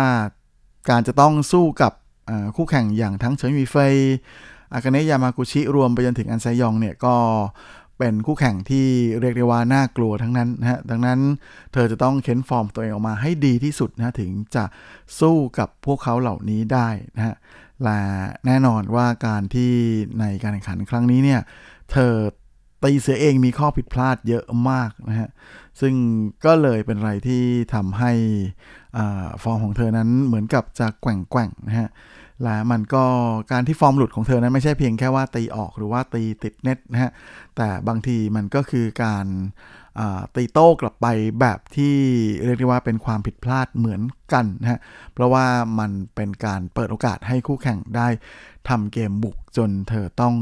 [0.89, 1.93] การจะต้องสู้กับ
[2.55, 3.95] คู่แข่งอย่างทั้งเฉินวีเฟย
[4.73, 7.15] อากาเนะยามากุชิรวมไปจนถึงอันไซยองเนี่ยก็
[7.97, 8.87] เป็นคู่แข่งที่
[9.19, 11.19] เรียกได้ว่าน่ากลัวทั้งนั้นนะฮะ ดังนั้น
[11.73, 14.63] เธอจะต้องเค้นฟอร์มตัวเองออกมาให้ดีที่สุดนะถึงจะ
[15.19, 17.35] สู้กับพวกเขาเหล่านี้ได้นะฮะ
[17.83, 17.99] และ
[18.45, 19.71] แน่นอนว่าการที่
[20.19, 21.41] ในการแข่งขันครั้งนี้เนี่ย
[21.91, 22.13] เธอ
[22.83, 25.29] ตีเสือเองมีข้อผิดพลาดเยอะมากนะฮะ
[25.79, 25.93] ซึ่ง
[26.45, 28.11] ก็เลยเป็นอะไรที่ทำให้
[29.43, 31.05] ฟอร์มของเธอนั้นเหมือนกับจะแก
[31.37, 31.89] ว่งๆนะฮะ
[32.43, 33.05] และมันก็
[33.51, 37.11] การที่ฟอร์มหลุดของเธอนั้นไม่ใช่เพียงแค่ว่าตีออกหรือว่าตีติดเน็ตนะฮะ
[37.55, 39.25] แต่บางทีมันก็คือการ
[40.35, 41.07] ตีโต้กลับไป
[41.39, 41.95] แบบที่
[42.45, 44.01] เรียกได้ว่าเป็นความผิดพลาดเหมือน
[44.33, 44.79] กันนะฮะ
[45.13, 45.45] เพราะว่า
[45.79, 48.07] มันเป็นการเปิดโอกาสให้คู่แข่งได้
[48.69, 50.35] ทำเกมบุกจนเธอต้อง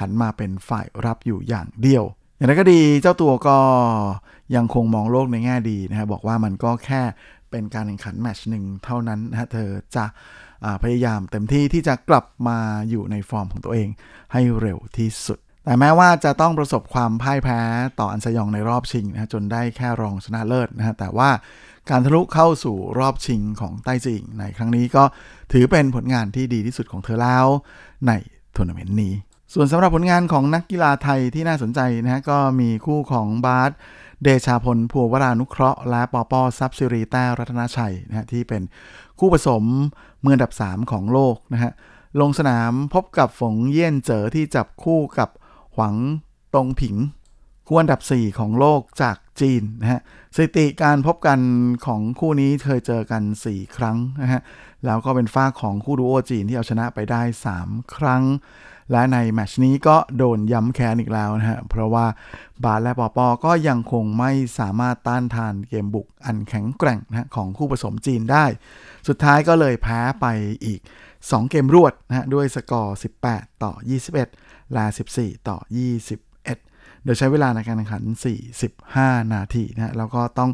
[0.00, 2.04] หันมาเป็นฝ่ายรับอยู่อย่างเดียว
[2.36, 3.58] อย่างไรก็ดีเจ้าตัวก็
[4.56, 7.02] ยังคงมองโลกในแง่ดีนะฮะ บอกว่ามันก็แค่
[7.50, 10.04] เป็นการแข่งขันแมชหนึ่งเท่านั้นนะเธอจะ
[10.82, 12.58] พยายามเต็มที่ที่จะกลับมา
[12.90, 13.88] อยู่ในฟอร์มของตัวเอง
[14.32, 17.60] ให้เร็วที่สุด แต่แม้ว่าจะต้องประสบความพ่ายแพ้
[17.98, 21.30] ต่ออันซยองในรอบชิงนะจนได้แค่รองชนะเลิศนะฮะแต่ว่า
[21.90, 25.04] การทะลุเข้าสู่รอบชิงของไต้จิงในครั้งนี้ก็
[25.52, 27.46] ถือเป็นผลงานที่ดีที่สุดของเธอแล้ว
[28.06, 28.12] ใน
[28.56, 29.14] ทัวร์นาเมนต์นี้
[29.54, 33.70] ส่วนสำหรับผลงานของนักกีฬาไทยที่น่าสนใจนะฮะก็มีคู่ของบาส
[34.22, 38.62] เดชาพลพัววรานุเคราะห์ และปอปอทรัพย์สิรีแต้รัตนชัยนะฮะที่เป็น
[39.18, 39.62] คู่ผสม
[40.24, 41.72] มืออันดับ 3 ของโลกนะฮะ
[42.20, 45.28] ลงสนามพบกับฝงเยี่ยนเจ๋อที่จับคู่กับ
[45.76, 45.94] หวัง
[46.54, 46.96] ตรงผิง
[47.66, 50.00] คู่อันดับ 4 ของโลกจากจีนนะฮะ
[50.34, 51.40] สถิติการพบกัน
[51.86, 54.40] ของคู่นี้เคยเจอกัน 4 ครั้งนะฮะ
[54.84, 57.22] แล้วก็เป็นฝ้าของคู่ดูโอจีนที่เอาชนะไปได้
[57.58, 58.22] 3 ครั้ง
[58.92, 62.06] และในแมชนี้ก็โดนย้ำแค้นอีกแล้วนะฮะเพราะว่า
[62.64, 68.44] บาสและปอปอก็ยังคงไม่สามารถต้านทานเกมบุกอันแข็งแกร่งนะของคู่ผสมจีนได้
[69.08, 70.26] สุดท้ายก็เลยแพ้ไป
[70.64, 70.80] อีก
[71.16, 72.98] 2 เกมรวดนะฮะด้วยสกอร์
[73.28, 73.72] 18 ต่อ
[74.14, 74.45] 21
[74.76, 74.84] ละ
[75.16, 78.02] 14 ต่อ 21 โดยใช้เวลาในการแข่งขัน
[78.68, 80.50] 45 นาทีนะแล้วก็ต้อง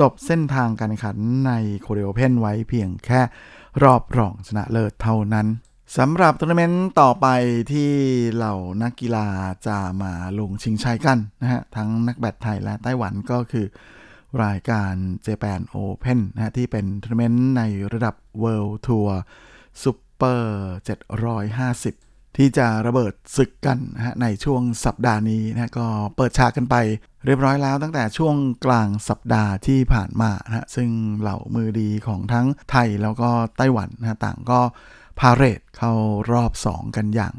[0.00, 3.20] จบเส้นทางการแข่งขันใน Korea Open ไว้เพียงแค่
[3.82, 5.46] รอบรองชนะเลิศเท่านั้น
[5.96, 7.26] สำหรับทัวร์นาเมนต์ต่อไป
[7.72, 7.92] ที่
[8.34, 9.26] เหล่านักกีฬา
[9.66, 13.66] จะมาลงชิงชัยกันนะฮะทั้งนักแบดไทยและไต้หวันก็คือ
[14.44, 14.94] รายการ
[15.26, 17.62] Japan Open นะฮะที่เป็นทัวร์นาเมนต์ใน
[17.92, 19.10] ระดับ World Tour
[19.82, 20.42] Super
[20.86, 22.05] 750
[22.36, 26.76] ที่จะระเบิดศึกกันนะฮะในช่วงสัปดาห์นี้นะก็เปิดฉากกันไป
[27.24, 30.88] เรียบร้อยแล้วตั้งแต่ช่วงกลางสัปดาห์ที่ผ่านมานะฮะซึ่ง
[31.20, 34.60] เหล่ามือดีของทั้งไทยแล้วก็ไต้หวันนะต่างก็
[35.20, 35.92] พาเหรดเข้า
[36.32, 37.34] รอบ 2 กันอย่าง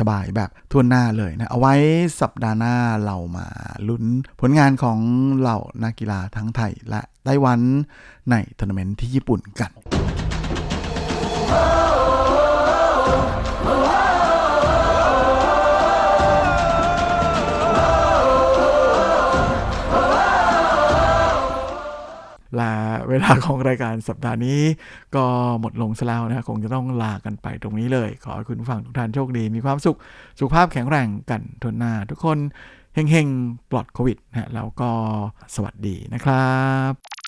[0.00, 1.74] สบายๆ แบบทั่วหน้าเลยนะ เอาไว้
[2.20, 2.74] สัปดาห์หน้า
[3.04, 3.46] เรามา
[3.88, 4.04] ลุ้น
[4.40, 4.98] ผลงานของ
[5.38, 7.60] เหล่านักกีฬาทั้งไทยและไต้หวัน
[8.30, 9.72] ในทัวร์นาเมนต์ที่ญี่ปุ่นกัน
[22.58, 22.72] ลา
[23.08, 24.60] เวลาของรายการสัปดาห์นี้
[25.16, 25.24] ก็
[25.60, 29.96] หมดลงซะแล้วนะคงจะต้องลากันไปตรงนี้เลย ขอให้คุณฟังทุกท่านโชคดี มีความสุข
[30.38, 32.38] สุขภาพแข็งแรงกันทุนหน้าทุกคน
[32.94, 34.90] เฮงๆ ปลอดโควิดนะแล้วก็
[35.54, 36.50] สวัสดีนะครั
[36.90, 37.19] บ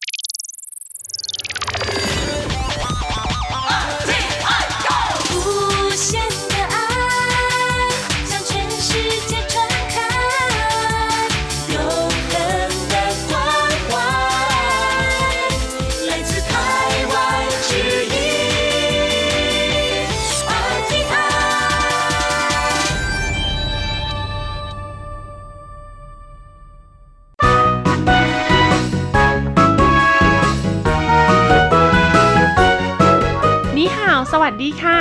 [34.52, 34.98] สดีค่ะ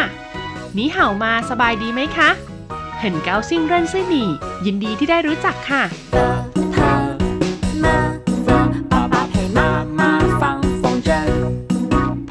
[0.78, 2.30] นีเห่ามาสบายดีไหมคะ
[3.00, 4.24] เห็นเกาซิ่งเร่นซื่อหนี
[4.66, 5.84] ยินดีที่ได้รู้จักค่ะ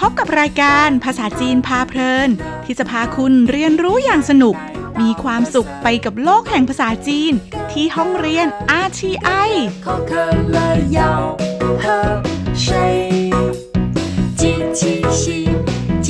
[0.01, 2.31] พบกับรายการภาษาจีนพาเพลิน
[2.65, 4.57] ที่จะพาคุณเรียนรู้อย่างสนุก
[5.01, 7.33] มีความสุขไปกับโลกแห่งภาษาจีน
[7.73, 8.47] ที่ห้องเรียน
[8.85, 9.51] RTI
[9.85, 9.95] เขา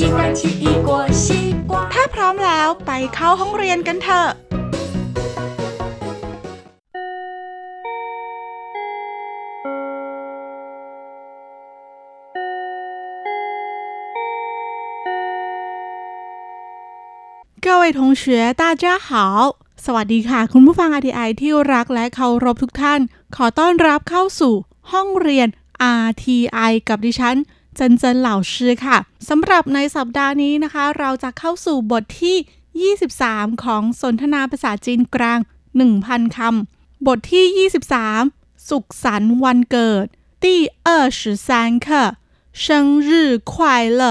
[0.00, 1.88] 器洗，鸡蛋洗一锅西瓜。
[1.94, 4.30] ถ้าพร้อมแล้วไปเข้าห้องเรียนกันเถอะ
[17.68, 19.08] 各位同学大家好
[19.84, 23.00] สวัสดีค่ะ คุณผู้ฟัง RTI ที่รักและเคารพทุกท่าน
[23.36, 24.54] ขอต้อนรับเข้าสู่
[24.92, 25.48] ห้องเรียน
[26.04, 28.96] RTI กับดิฉัน เ จินเจินเหล่าชื่อค่ะ
[29.28, 35.40] สำหรับในสัปดาห์นี้นะคะ เราจะเข้าสู่บทที่ 23 ของสนทนาภาษาจีนกลาง
[35.88, 37.68] 1,000 คำ บทที่
[38.18, 40.06] 23 สุขสันต์วันเกิด
[40.42, 40.46] 第
[40.86, 41.48] 二十三
[41.86, 41.88] 课
[42.62, 42.66] 生
[43.08, 43.10] 日
[43.52, 43.52] 快
[44.00, 44.02] 乐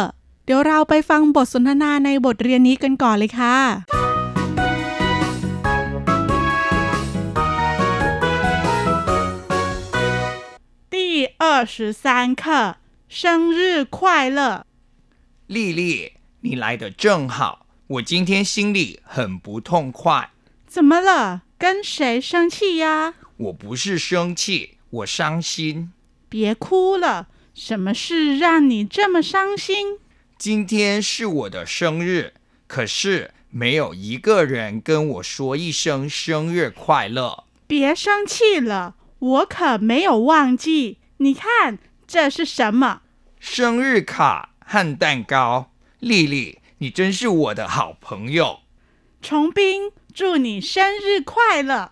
[0.45, 3.57] เดี๋ยวเราไปฟังบทสนทนาในบทเรียนนี้กันก่อนเลยค่ะ
[10.93, 10.95] 第
[11.41, 11.43] 二
[11.73, 12.05] 十三
[12.41, 12.43] 课
[13.12, 14.64] 生日快乐
[15.48, 20.30] 丽丽，你来的正好，我今天心里很不痛快。
[20.68, 21.42] 怎么了？
[21.58, 23.14] 跟谁生气呀？
[23.36, 25.90] 我不是生气，我伤心。
[26.28, 29.98] 别哭了，什么事让你这么伤心？
[30.38, 32.34] 今天是我的生日，
[32.68, 37.42] 可是没有一个人跟我说一声生日快乐。
[37.66, 40.98] 别生气了，我可没有忘记。
[41.16, 41.76] 你看
[42.09, 42.99] 这是什么？
[43.39, 48.59] 生日卡和蛋糕，丽丽，你真是我的好朋友。
[49.21, 51.91] 崇斌，祝你生日快乐！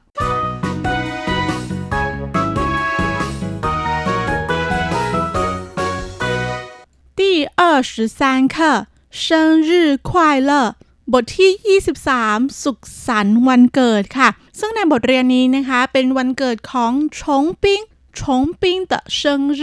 [7.16, 17.82] 第二十三课生日快乐บทที่ 23 สุขสันต์วันเกิดค่ะ ซึ่งในบทเรียนนี้นะคะ เป็นวันเกิดของชงปิง
[18.20, 19.18] ชงปิง的生
[19.60, 19.62] 日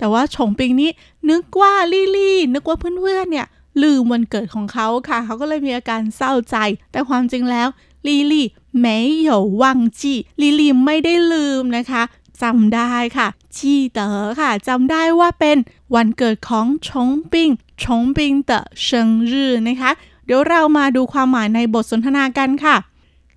[0.00, 0.90] ต่ว่าชงปิงนี้
[1.30, 3.46] นึกว่าลี่ลี่นึกว่าเพื่อนๆเนี่ย
[3.82, 6.56] ลืมวันเกิดของเขาค่ะ เขาก็เลยมีอาการเศร้าใจ
[6.92, 7.68] แต่ความจริงแล้ว
[8.06, 8.46] ลิลี่
[8.80, 8.96] ไม่
[9.28, 9.30] 有
[9.60, 9.62] 忘
[9.98, 10.00] 记
[10.40, 12.02] ลิลี่ไม่ได้ลืมนะคะ
[12.42, 15.56] จำได้ค่ะจีเต๋อค่ะจำได้ว่าเป็น
[15.94, 17.50] วันเกิดของชงปิง
[17.82, 18.52] ชงปิง的
[18.84, 18.86] 生
[19.30, 19.32] 日
[19.68, 19.90] นะคะ
[20.24, 22.76] เดี๋ยวเรามาดูความหมายในบทสนทนากันค่ะ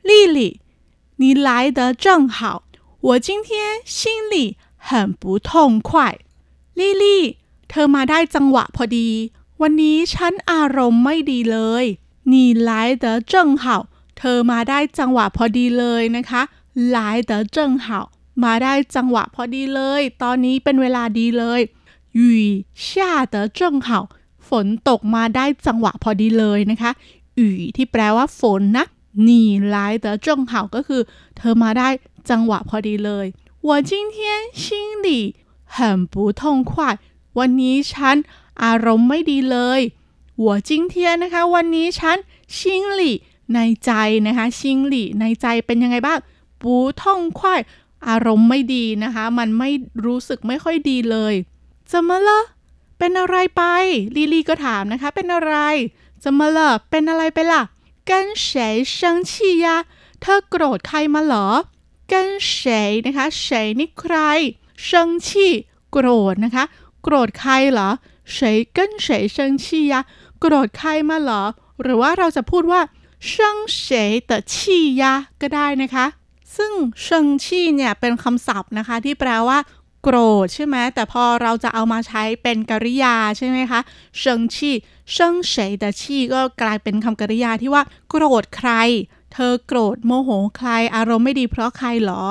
[0.08, 0.40] 丽丽
[1.22, 2.06] 你来得正
[2.36, 2.38] 好
[3.08, 3.50] 我今天
[3.98, 4.00] 心
[4.32, 4.36] 里
[4.88, 5.50] 很不痛
[5.88, 6.20] 快
[6.80, 7.24] ลิลี่
[7.70, 9.10] เธอมาได้จังหวะพอดี
[9.62, 11.86] วันนี้ฉันอารมณ์ไม่ดีเลย
[12.32, 12.34] 你
[12.68, 12.72] 来
[13.04, 13.66] 得正好
[14.18, 16.42] เธอมาได้จังหวะพอดีเลยนะคะ
[16.96, 16.98] 来
[17.30, 17.88] 得正好
[18.44, 21.62] มาได้จังหวะพอดีเลย ตอนนี้เป็นเวลาดีเลย
[22.18, 22.22] 雨
[22.86, 22.90] 下
[23.34, 23.88] 得正好
[24.48, 26.92] ฝนตกมาได้จังหวะพอดีเลยนะคะ
[27.40, 27.42] 雨
[27.76, 28.86] ที่แปลว่าฝนนะ
[29.28, 29.30] 你
[29.74, 31.02] 来得正好ก็คือ
[31.38, 31.90] เธอมาได้
[32.30, 33.26] จังหวะพอดีเลย
[33.68, 34.18] 我今天
[34.62, 34.64] 心
[35.06, 35.08] 里
[35.76, 35.78] 很
[36.14, 36.72] 不痛快
[37.40, 38.18] วันนี้ฉัน
[38.64, 39.82] อารมณ์ไม่ดีเลย
[40.46, 40.94] 我今天
[41.24, 42.18] นะคะ วันนี้ฉัน
[42.58, 42.60] 心
[43.00, 43.02] 里
[43.54, 43.92] ในใจ
[44.28, 44.62] นะคะ心
[44.94, 46.20] 里ในใจเป็นยังไงบ้าง
[46.62, 46.64] 不
[47.02, 47.02] 痛
[47.38, 47.40] 快
[48.08, 49.70] อารมณ์ไม่ดีนะคะ มันไม่
[50.06, 51.34] รู้สึกไม่ค่อยดีเลย
[51.92, 52.30] 怎么了
[52.98, 53.64] เป็นอะไรไป
[54.16, 55.56] ลีลีก็ถามนะคะ เป็นอะไร
[56.24, 56.60] 怎么了
[56.90, 57.62] เป็นอะไรไปล่ะ
[58.10, 58.12] 跟
[58.46, 58.48] 谁
[58.98, 59.00] 生
[59.30, 59.32] 气
[59.64, 59.66] 呀
[60.22, 61.48] เธอโกรธใครมาเหรอ
[62.12, 62.14] 跟
[62.52, 62.56] 谁
[63.06, 63.48] นะคะ谁
[63.80, 64.16] นี่ใคร
[64.89, 64.89] 生
[65.27, 65.29] 气
[65.93, 66.65] โกรธนะคะ
[67.03, 67.91] โกรธใครเหรอ
[68.33, 69.95] เฉยเกินเเชิงชี่ย
[70.41, 71.43] โกรธใครมาเหรอ
[71.83, 72.81] หรือว่าเราจะพูดว่า
[73.27, 76.07] เชิงเฉยแต่ชี่ยะก็ได้นะคะ
[76.57, 76.73] ซึ่ง
[77.03, 79.59] เชิงชี่เนี่ยเป็นคำศัพท์นะคะที่แปลว่า
[80.03, 83.81] โกรธใช่ไหมแต่พอเราจะเอามาใช้เป็นกริยาใช่ไหมคะ
[84.19, 84.75] เชิงชี่
[85.13, 88.71] เชิงเฉยแต่ชี่ก็กลายเป็นคำกริยาที่ว่า โกรธใคร
[89.33, 92.25] เธอโกรธโมโหใคร อารมณ์ไม่ดีเพราะใครหรอ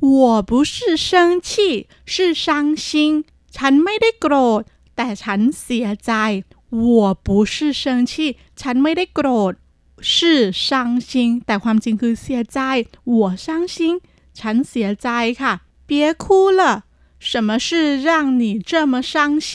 [0.00, 2.86] 我不是生气是伤心
[3.56, 4.62] ฉันไม่ได้โกรธ
[4.96, 6.12] แต่ฉันเสียใจ
[6.86, 8.12] 我不是生气
[8.60, 9.52] ฉันไม่ได้โกรธ
[10.12, 11.10] 是伤心
[11.46, 12.60] แต่ความจริงคือเสียใจ
[13.18, 13.76] 我伤心
[14.38, 15.08] ฉันเสียใจ
[15.42, 15.52] ค่ะ
[15.88, 15.90] 别
[16.22, 16.24] 哭
[16.58, 16.62] 了
[17.28, 17.68] 什么事
[18.06, 18.08] 让
[18.40, 19.14] 你这么伤
[19.48, 19.50] 心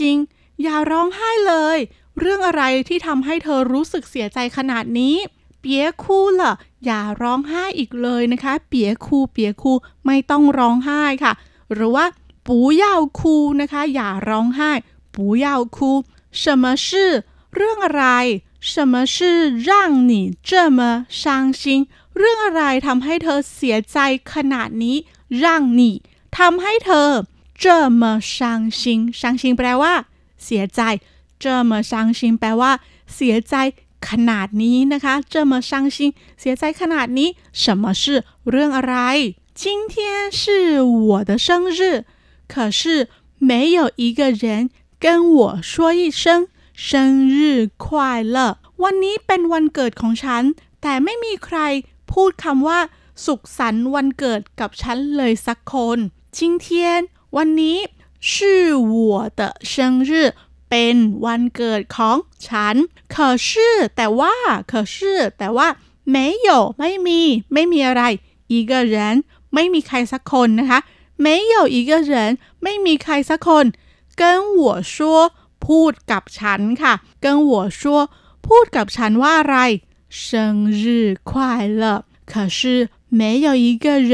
[0.64, 1.78] อย่าร้องไห้เลย
[2.20, 5.16] เรื่องอะไรที่ทำให้เธอรู้สึกเสียใจขนาดนี้
[5.64, 6.54] เปียคูละ
[6.86, 9.74] อย่าร้องไห้อีกเลยนะคะ เปียคูเปียคู
[10.06, 11.34] ไม่ต้องร้องไห้ค่ะ
[11.74, 12.06] หรือว่า
[12.48, 14.72] ปูเย่าคูนะคะ อย่าร้องไห้
[15.16, 15.92] ปูเย่าคู
[16.42, 16.88] 什么事
[17.56, 18.06] เรื่องอะไร
[18.72, 19.16] 什么事
[19.68, 19.70] 让
[20.10, 20.14] 你
[20.50, 20.80] 这么
[21.22, 21.22] 伤
[21.60, 23.98] 心เรื่องอะไรทำให้เธอเสียใจ
[24.34, 24.98] ขนาดนี้
[25.44, 25.46] 让
[25.80, 25.82] 你
[26.38, 27.10] ทำให้เธอ
[27.64, 27.66] 这
[28.02, 28.04] 么
[28.34, 28.82] 伤心
[29.20, 29.94] 伤心แปลว่า
[30.44, 30.82] เสียใจ
[31.44, 32.72] 这么伤心แปลว่า
[33.14, 33.56] เสียใจ
[34.08, 35.98] ขนาดนี้นะคะ这么伤心
[36.40, 37.30] เสียใจขนาดนี้
[37.62, 38.04] 什么事
[38.50, 38.96] เรื่องอะไร
[39.62, 39.64] 今
[39.94, 39.96] 天
[40.40, 40.42] 是
[40.82, 42.06] 我的生日
[42.52, 42.82] 可是
[43.50, 44.70] 没有一个人
[45.04, 45.06] 跟
[45.36, 48.38] 我说一声生日快乐
[48.84, 50.44] วันนี้เป็นวันเกิดของฉัน
[50.82, 51.60] แต่ไม่มีใคร
[52.12, 52.80] พูดคำว่า
[53.26, 55.98] สุขสันต์วันเกิดกับฉันเลยสักคน
[56.38, 56.66] 今天
[57.38, 57.78] วันนี้
[58.30, 58.32] 是
[58.94, 58.96] 我
[59.40, 60.12] 的生日
[60.74, 62.76] เป็นวันเกิดของฉัน
[63.14, 63.16] 可
[63.48, 63.50] 是
[63.96, 64.36] แต่ว่า
[64.72, 64.96] 可是
[65.38, 65.68] แต่ว่า
[66.14, 66.18] 没
[66.48, 66.50] 有
[66.80, 67.20] ไม่มี
[67.54, 68.04] ไม่มีอะไร
[68.54, 68.96] 一个人
[69.54, 70.80] ไม่มีใครสักคนนะคะ
[71.26, 72.14] 没有一个人
[72.64, 73.66] ไม่มีใครสักคน
[74.22, 74.24] 跟
[74.62, 74.64] 我
[74.94, 74.96] 说
[75.66, 77.82] พูดกับฉันค่ะ跟我说
[78.46, 79.58] พูดกับฉันว่าอะไร
[80.10, 80.30] 生
[80.82, 80.84] 日
[81.30, 81.32] 快
[81.82, 81.84] 乐
[82.32, 82.60] 可是
[83.20, 84.14] 没有一个人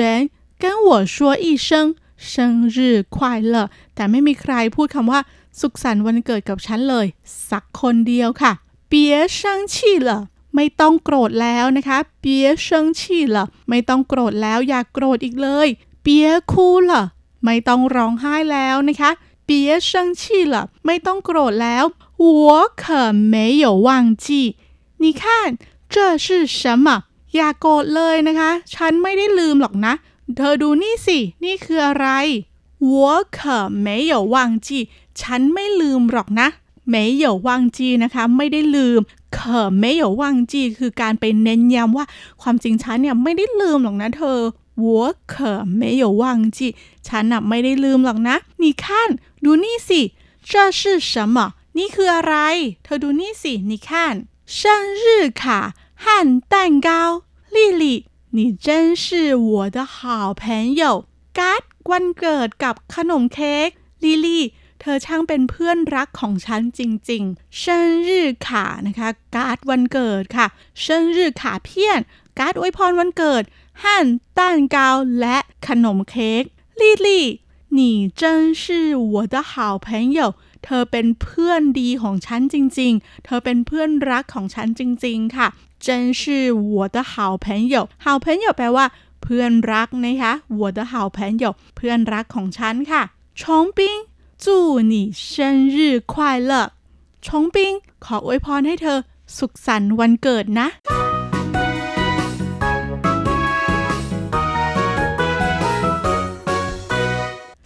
[0.61, 2.77] 跟我说一声生日
[3.15, 3.17] 快
[3.53, 3.55] 乐
[3.95, 5.19] แต่ไม่มีใครพูดคำว่า
[5.59, 7.05] สุขสันต์วันเกิดกับฉันเลย
[7.49, 8.51] สักคนเดียวค่ะ
[8.91, 8.93] 别
[9.37, 9.39] 生
[9.73, 9.75] 气
[10.07, 10.09] 了
[10.55, 12.25] ไม่ต้องโกรธแล้วนะคะ别
[12.65, 12.67] 生
[12.99, 13.01] 气
[13.35, 13.37] 了
[13.69, 15.67] ไม่ต้องโกรธแล้วอย่ากโกรธอีกเลย
[16.05, 16.07] 别
[16.51, 16.53] 哭
[16.89, 16.91] 了
[17.43, 19.11] ไม่ต้องร้องไห้แล้วนะคะ
[19.47, 19.51] 别
[19.89, 20.21] 生气
[20.53, 20.55] 了
[20.85, 21.85] ไม่ต้องโกรธแล้ว
[22.23, 22.25] 我
[22.81, 22.83] 可
[23.33, 23.89] 没有忘
[24.23, 24.25] 记
[25.03, 25.21] 你看
[25.93, 26.27] 这是
[26.59, 26.87] 什么
[27.35, 29.93] อย่าโกรธเลยนะคะ ฉันไม่ได้ลืมหรอกนะ
[30.35, 32.07] เธอดูนี่สิ นี่คืออะไร
[32.93, 33.37] 我可
[33.85, 34.35] 没有忘
[34.65, 34.69] 记
[35.21, 36.47] ฉันไม่ลืมหรอกนะ
[36.93, 39.01] 没有忘记นะคะ ไม่ได้ลืม
[39.35, 39.37] 可
[39.83, 42.05] 没有忘记คือการไปเน้นย้ำว่า
[42.41, 44.39] ความจริงฉันเนี่ยไม่ได้ลืมหรอกนะเธอ
[44.85, 44.87] 我
[45.33, 45.33] 可
[45.79, 46.23] 没有忘
[46.57, 46.59] 记
[47.07, 48.85] ฉันน่ะไม่ได้ลืมหรอกนะ你看
[49.43, 50.01] ดูนี่สิ
[50.49, 51.37] 这是什么
[51.77, 52.35] นี่คืออะไร
[52.83, 53.89] เธอดูนี่สิ你看
[54.57, 54.57] 生
[55.01, 55.03] 日
[55.41, 55.41] 卡
[56.03, 56.05] 和
[56.51, 56.53] 蛋
[56.87, 56.89] 糕
[57.55, 57.83] 丽丽
[58.35, 58.67] 你真
[59.03, 59.05] 是
[59.35, 60.43] 我的好朋
[60.81, 60.83] 友
[61.37, 63.69] การ์ดวันเกิดกับขนมเค้ก
[64.03, 64.43] ลิลี่
[64.81, 67.63] เธอช่างเป็นเพื่อนรักของฉันจริงๆ生
[68.07, 68.09] 日
[68.45, 68.47] 卡
[68.87, 70.47] นะคะ การ์ดวันเกิดค่ะ
[70.83, 70.85] 生
[71.15, 71.99] 日卡เพี้ยน
[72.39, 73.43] การ์ดอวยพรวันเกิด
[73.83, 74.05] หั่น
[74.37, 75.37] ต้านกาวและ
[75.67, 76.43] ขนมเค้ก
[76.79, 77.25] ลิลี่
[77.77, 77.79] 你
[78.21, 78.23] 真
[78.61, 78.63] 是
[79.13, 79.53] 我的好
[79.85, 79.87] 朋
[80.17, 80.19] 友
[80.63, 85.47] เธอเป็นเพื่อนดีของฉันจริงๆ เธอเป็นเพื่อนรักของฉันจริงๆ ค่ะ
[85.85, 85.87] 真
[86.19, 86.21] 是
[86.73, 87.13] 我的好
[87.43, 88.85] 朋友好朋友แปลว่า
[89.23, 91.45] เพื่อนรักนะคะ我的好朋友
[91.75, 93.01] เพื่อนรักของฉันค่ะ
[93.41, 93.97] ชงปิง
[94.43, 94.45] 祝
[94.91, 95.77] 你生日
[96.13, 96.13] 快
[96.49, 96.51] 乐
[97.25, 97.71] ชงปิง
[98.05, 98.99] ขออวยพรให้เธอ
[99.37, 100.67] สุขสันต์วันเกิดนะ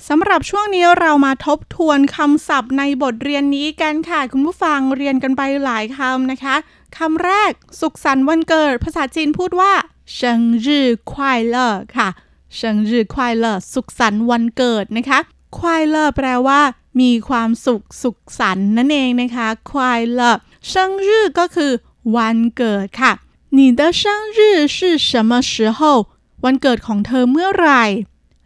[0.08, 6.56] สำหรับช่วงนี้เรามาทบทวนคำศัพท์ในบทเรียนนี้กันค่ะ คุณผู้ฟังเรียนกันไปหลายคำนะคะ
[6.98, 9.74] คำแรก สุขสันต์วันเกิด ภาษาจีนพูดว่า
[10.18, 10.20] 生
[10.66, 10.68] 日
[11.12, 11.14] 快
[11.54, 11.58] 乐
[11.96, 12.10] ค่ะ
[12.60, 15.20] 生日快乐สุขสันต์วันเกิดนะคะ
[15.58, 16.62] ควายเลอแปลว่า
[17.00, 20.32] มีความสุขสุขสันต์นั่นเองนะคะควายเลอ
[20.70, 20.74] 生
[21.06, 21.08] 日
[21.40, 21.72] ก็คือ
[22.16, 23.14] วันเกิดค่ะ
[23.58, 24.02] 你的生
[24.38, 24.40] 日
[24.76, 24.78] 是
[25.10, 25.80] 什么时候
[26.44, 27.84] วันเกิดของเธอเมื่อไหร่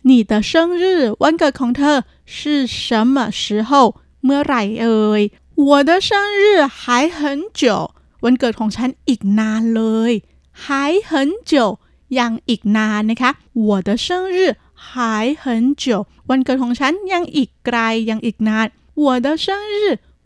[0.10, 0.51] 你的生
[0.82, 0.84] 日
[1.24, 1.97] วันเกิดของเธอ
[2.36, 2.38] 是
[2.84, 3.72] 什么时候
[4.26, 5.22] เมื่อไหร่เอ่ย
[5.68, 6.10] 我的生
[6.41, 6.43] 日
[6.80, 6.82] 还
[7.18, 7.20] 很
[7.60, 7.62] 久
[8.24, 10.14] วันเกิดของฉันอีกนานเลย
[10.64, 10.66] 还
[11.10, 11.12] 很
[11.51, 11.54] 久
[12.20, 13.32] ยังอีกนานนะคะ
[13.68, 14.38] 我的生日
[14.88, 14.93] 还
[15.41, 15.43] 很
[15.84, 15.86] 久
[16.30, 17.78] วันเกิดของฉันยังอีกไกล
[18.10, 18.68] ยังอีกนาน
[19.04, 19.78] 我的生日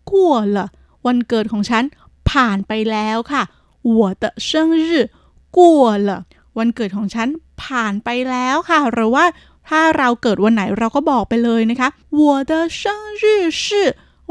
[0.10, 0.12] 过
[0.56, 0.58] 了
[1.06, 1.84] วันเกิดของฉัน
[2.30, 3.44] ผ่านไปแล้วค่ะ
[3.98, 4.50] 我的生
[4.88, 4.90] 日
[5.58, 5.60] 过
[6.08, 6.10] 了
[6.58, 7.28] วันเกิดของฉัน
[7.64, 9.26] ผ่านไปแล้วค่ะ หรือว่า
[9.70, 12.82] ถ้าเราเกิดวันไหนเราก็บอกไปเลยนะคะ我的生
[13.22, 13.24] 日
[13.64, 13.66] 是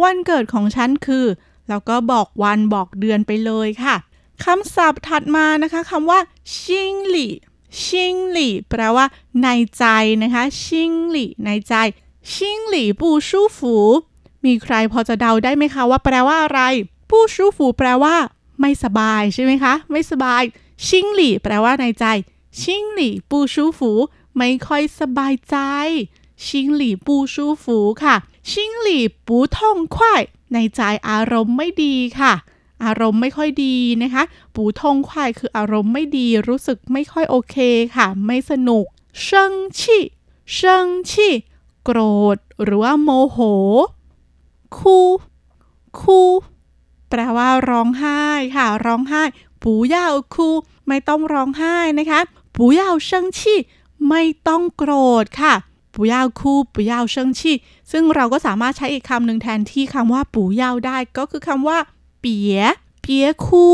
[0.02, 1.26] วันเกิดของฉันคือ
[1.68, 3.96] แล้วก็บอกวันบอกเดือนไปเลยค่ะ
[4.44, 6.18] คำศัพท์ถัดมานะคะคำว่า
[6.56, 7.32] ชิงหลี่
[7.83, 9.05] ชิงหลี่แปลว่า
[9.41, 9.47] ใน
[9.77, 9.85] ใจ
[10.23, 11.73] นะคะ ชิงหลี่ในใจ
[12.33, 13.75] ชิงหลี่ปูชูฝู
[14.45, 16.61] มีใครพอจะเดาได้ไหมคะว่าแปลว่าอะไร
[17.09, 18.15] ปูชูฝูแปลว่า
[18.59, 20.43] ไม่สบายใช่ไหมคะ ไม่สบาย
[20.87, 22.05] ชิงหลี่แปลว่าในใจ
[22.61, 23.91] ชิงหลี่ปูชูฝู
[24.37, 25.57] ไม่ค่อยสบายใจ
[26.45, 28.15] ชิงหลี่ปูชูฝูค่ะ
[28.49, 30.21] ชิงหลี่ปูท่องควาย
[30.53, 32.33] ในใจอารมณ์ไม่ดีค่ะ
[32.85, 34.23] อารมณ์ไม่ค่อยดีนะคะ
[34.55, 37.55] ปูทงควายคืออารมณ์ไม่ดีรู้สึกไม่ค่อยโอเค
[37.95, 38.85] ค่ะ ไม่สนุก
[39.21, 40.03] เชิงชี่
[40.53, 41.33] เชิงชี่
[41.83, 41.99] โกร
[42.35, 43.37] ธ หรือว่าโมโห
[44.77, 44.97] คู
[45.99, 46.21] คู
[47.09, 48.21] แปลว่าร้องไห้
[48.55, 49.21] ค่ะ ร้องไห้
[49.61, 50.47] ปูยาวคู
[50.87, 52.19] ไม่ต้องร้องไห้นะคะ
[52.55, 53.59] ปูยาวเชิงชี่
[54.09, 55.53] ไม่ต้องโกรธค่ะ
[55.93, 57.55] ปูยาวคูปูยาวเชิงชี่
[57.91, 61.77] ซึ่งเราก็สามารถใช้อีกคำหนึ่งแทนที่คำว่าปูยาวได้ก็คือคำว่า
[62.21, 62.59] เปีย
[63.01, 63.67] เปียคู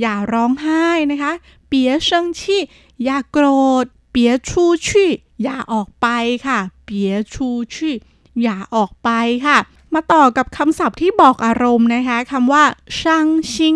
[0.00, 1.32] อย่าร้องไห้นะคะ
[1.68, 2.62] เปียเชิงชี่
[3.04, 3.46] อย่าโกร
[3.82, 5.10] ธเปียชูชี่
[5.42, 6.08] อย่าออกไป
[6.46, 7.94] ค่ะเปียชูชี่
[8.42, 9.10] อย่าออกไป
[9.46, 9.58] ค่ะ
[9.94, 12.64] มาต่อกับคำศัพท์ที่บอกอารมณ์นะคะคำว่า
[12.98, 13.74] ช่างชิง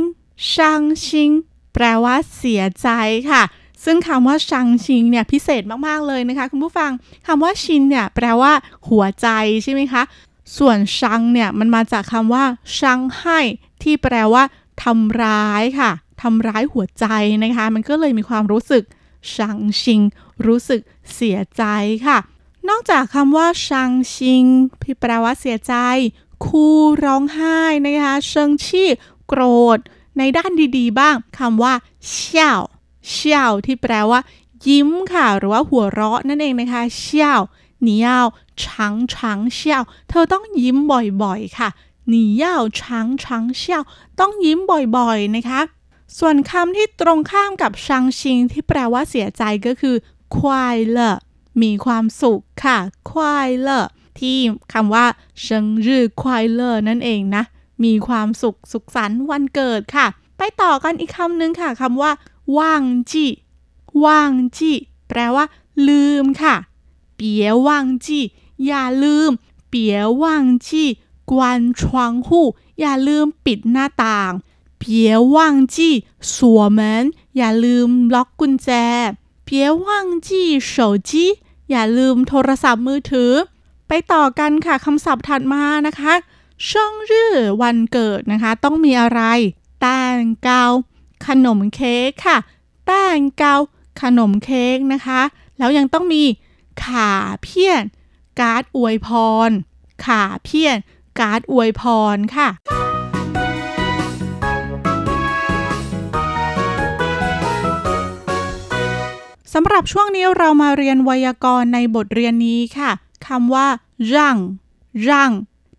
[0.53, 1.31] ช่างชิง
[1.75, 2.89] แปลว่าเสียใจ
[3.31, 3.43] ค่ะ
[3.85, 6.91] ซึ่งคำว่าชังชิงเนี่ยพิเศษมากๆเลยนะคะ คุณผู้ฟัง
[7.27, 8.53] คำว่าชินเนี่ยแปลว่า
[8.89, 9.29] หัวใจ
[9.63, 10.03] ใช่ไหมคะ
[10.59, 12.45] ส่วนชังเนี่ยมันมาจากคำว่า
[12.79, 13.41] ชังให้
[13.84, 14.44] ที่แปลว่า
[14.84, 17.06] ทำร้ายค่ะทำร้ายหัวใจ
[17.44, 18.84] นะคะ มันก็เลยมีความรู้สึก
[19.34, 20.02] ชังชิง
[20.46, 20.82] รู้สึก
[21.14, 21.64] เสียใจ
[22.08, 22.18] ค่ะ
[22.70, 24.46] นอกจากคำว่าชังชิง
[24.84, 25.76] ที่แปลว่าเสียใจ
[26.46, 26.66] คู
[27.04, 28.90] ร้องไห้นะคะเชิงชี่
[29.28, 29.42] โกร
[29.78, 29.80] ธ
[30.18, 31.74] ในด้านดีๆ บ้างคำว่า
[32.10, 32.62] เชี่ยว
[33.10, 34.20] เชี่ยวที่แปลว่า
[34.68, 37.42] ยิ้มค่ะ หรือว่าหัวเราะนั่นเองนะคะเชี่ยว
[37.86, 38.08] 你要
[38.62, 38.64] 常
[39.12, 39.60] 常笑
[40.10, 41.70] เธอต้องยิ้มบ่อยๆค่ะ
[42.11, 43.83] หนีเย่าช้างช้างเชี่ยว
[44.21, 44.59] ต้องยิ้ม
[44.97, 45.61] บ่อยๆนะคะ
[46.19, 49.97] ส่วนคำที่ตรงข้ามกับชังชิงที่แปลว่าเสียใจก็คือ
[50.37, 50.99] ควายเล
[51.63, 52.79] มีความสุขค่ะ
[53.11, 53.69] ควายเล
[54.19, 54.37] ที่
[54.73, 55.07] คำว่า
[55.43, 57.43] เชิงรือควายเลนั่นเองนะ
[57.85, 60.07] มีความสุขสุขสันต์วันเกิดค่ะ
[60.39, 62.13] ไปต่อกันอีกคำหนึ่งค่ะคำว่า
[62.59, 63.27] ว่างจี
[64.05, 64.73] ว่างจี
[65.09, 65.45] แปลว่า
[65.89, 66.55] ลืมค่ะ
[67.17, 68.21] เปียว่างจี
[68.67, 69.31] อย่าลืม
[69.69, 70.85] เปียว่างจี
[71.32, 71.82] กวน窗
[72.26, 72.30] 户
[72.82, 74.32] อย่าลืมปิดหน้าต่าง
[74.82, 74.84] 别
[75.34, 75.36] 忘
[75.74, 75.76] 记
[76.34, 76.36] 锁
[76.78, 76.80] 门
[77.38, 78.70] อย่าลืมล็อกกุญแจ
[79.48, 79.50] 别
[79.86, 79.88] 忘
[80.28, 80.30] 记
[80.72, 80.74] 手
[81.10, 81.12] 机
[81.72, 83.34] อย่าลืมโทรศัพท์มือถือ
[83.88, 86.14] ไปต่อกันค่ะคำศัพท์ถัดมานะคะ
[86.64, 89.22] เชิงรื่อวันเกิดนะคะ ต้องมีอะไร
[89.82, 90.64] แต้งเกา
[91.28, 92.38] ขนมเค้กค่ะ
[92.86, 93.56] แต้งเกา
[94.02, 95.22] ขนมเค้กนะคะ
[95.58, 96.24] แล้วยังต้องมี
[96.84, 97.12] ขา
[97.44, 97.84] เพี้ยน
[98.40, 99.10] การ์ดอวยพ
[99.48, 99.50] ร
[100.06, 100.78] ขาเพี้ยน
[101.21, 101.83] การ์ดอวยพ
[102.15, 102.49] รค่ะ
[109.55, 112.91] สำหรับช่วงนี้เรามาเรียนไวยากรณ์ในบทเรียนนี้ค่ะ
[113.27, 113.67] คำว่า
[114.15, 114.37] 让
[115.09, 115.31] 让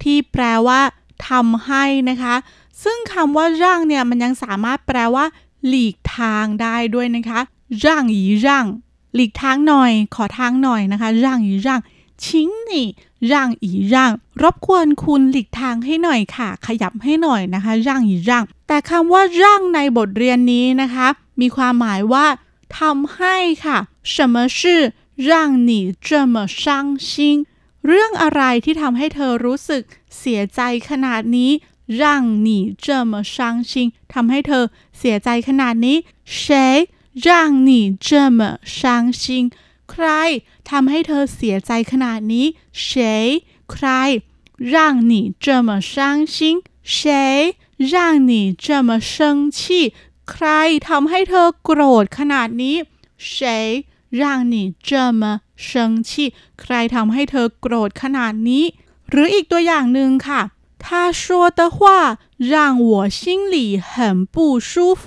[0.03, 0.81] ที่แปลว่า
[1.29, 2.35] ทำให้นะคะ
[2.83, 5.25] ซึ่งคำว่าร่างเนี่ยมันยังสามารถแปลว่า
[5.67, 7.39] หลีกทางได้ด้วยนะคะ
[7.85, 8.65] ร่างอีร่าง
[9.15, 11.81] หลีกทางหน่อย ขอทางหน่อยนะคะร่างอีร่าง
[12.25, 12.87] ชิงนี่
[13.32, 21.06] ร่างอีร่าง รบกวนคุณหลีกทางให้หน่อยค่ะ ขยับให้หน่อยนะคะร่างอีร่าง แต่คำว่าร่างในบทเรียนนี้นะคะ
[21.40, 22.26] มีความหมายว่า
[22.78, 23.78] ทำให้ค่ะ
[24.14, 24.60] 什么事
[25.28, 25.30] 让
[25.68, 25.70] 你
[26.06, 26.62] 这么伤
[27.08, 27.08] 心
[27.86, 29.82] เรื่องอะไรที่ทำให้เธอรู้สึก
[30.18, 31.50] เสียใจขนาดนี้
[32.00, 32.48] 让你
[32.84, 33.36] 这么伤
[33.70, 34.64] 心ทำให้เธอ
[34.98, 35.96] เสียใจขนาดนี้
[36.38, 36.88] 谁
[37.26, 37.26] 让
[37.68, 39.22] 你这么伤心
[39.90, 40.06] ใคร
[40.70, 42.46] ทำให้เธอเสียใจขนาดนี้
[42.86, 42.88] 谁
[43.72, 43.88] ใคร
[44.72, 44.76] 让
[45.10, 45.12] 你
[45.44, 45.92] 这么伤
[46.34, 46.36] 心
[46.94, 47.56] 谁
[47.92, 47.96] 让
[48.30, 48.32] 你
[48.64, 49.58] 这么生气
[50.30, 50.46] ใคร
[50.88, 52.76] ทำให้เธอโกรธขนาดนี้
[53.32, 53.84] 谁
[54.20, 54.54] 让你
[54.88, 54.90] 这
[55.20, 55.22] 么
[55.66, 56.10] 生气
[56.60, 58.64] ใครทำให้เธอโกรธขนาดนี้
[59.10, 60.42] หรืออีกตัวอย่างหนึ่งค่ะ
[60.84, 60.86] 他
[61.20, 62.18] 说的话
[62.52, 62.54] 让
[62.90, 65.04] 我心里很不舒服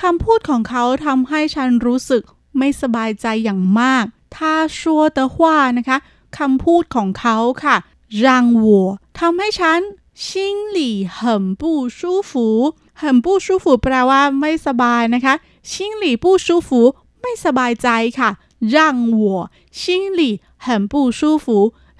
[0.00, 2.22] คำพูดของเขาทำให้ฉันรู้สึก
[2.58, 4.04] ไม่สบายใจอย่างมาก
[4.34, 4.36] 他
[4.78, 4.78] 说
[5.18, 5.36] 的话
[5.78, 5.98] นะคะ
[6.36, 7.76] คำพูดของเขาค่ะ
[8.24, 8.26] 让
[8.64, 8.66] 我
[9.18, 9.80] ทำให้ฉัน
[10.26, 10.28] 心
[10.76, 10.78] 里
[11.16, 11.18] 很
[11.60, 11.62] 不
[11.98, 12.30] 舒服
[13.00, 15.34] 很不舒服แปลว่าไม่สบายนะคะ
[15.70, 16.68] 心里不舒服
[17.20, 17.88] ไม่สบายใจ
[18.18, 18.30] ค่ะ
[18.74, 18.76] 让
[19.20, 19.22] 我
[19.80, 19.80] 心
[20.18, 20.20] 里
[20.64, 21.46] 很不舒服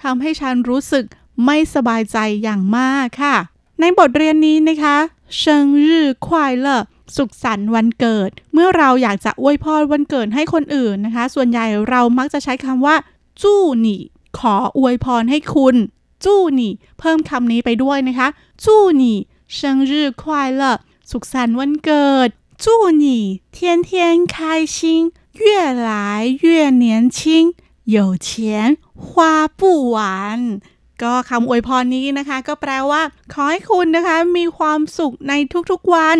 [0.03, 1.05] ทำให้ฉันรู้สึก
[1.45, 3.35] ไม่สบายใจอย่างมากค่ะ
[3.79, 4.97] ในบทเรียนนี้นะคะ
[5.37, 6.77] เชิงรื่อควายเลอ
[7.15, 12.95] สุขสันต์วันเกิด เมื่อเราอยากจะอวยพรวันเกิดให้คนอื่นนะคะ ส่วนใหญ่เรามักจะใช้คำว่า
[13.41, 14.01] จู้หนี่
[14.39, 15.75] ขออวยพรให้คุณ
[16.23, 18.27] จู้หนี่เพิ่มคำนี้ไปด้วยนะคะ
[18.63, 19.17] จู้หนี่
[19.55, 20.73] เชิงรื่อควายเลอ
[21.11, 22.29] สุขสันต์วันเกิด
[22.63, 27.53] 祝你天天开心越来越年轻
[27.85, 30.59] 有钱花不完
[31.01, 33.01] ก็คำอวยพรนี้นะคะ ก็แปลว่า
[33.33, 35.33] ขอให้คุณนะคะ มีความสุขใน
[35.71, 36.17] ทุกๆวัน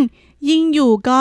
[0.49, 1.19] ยิ่งอยู่ก็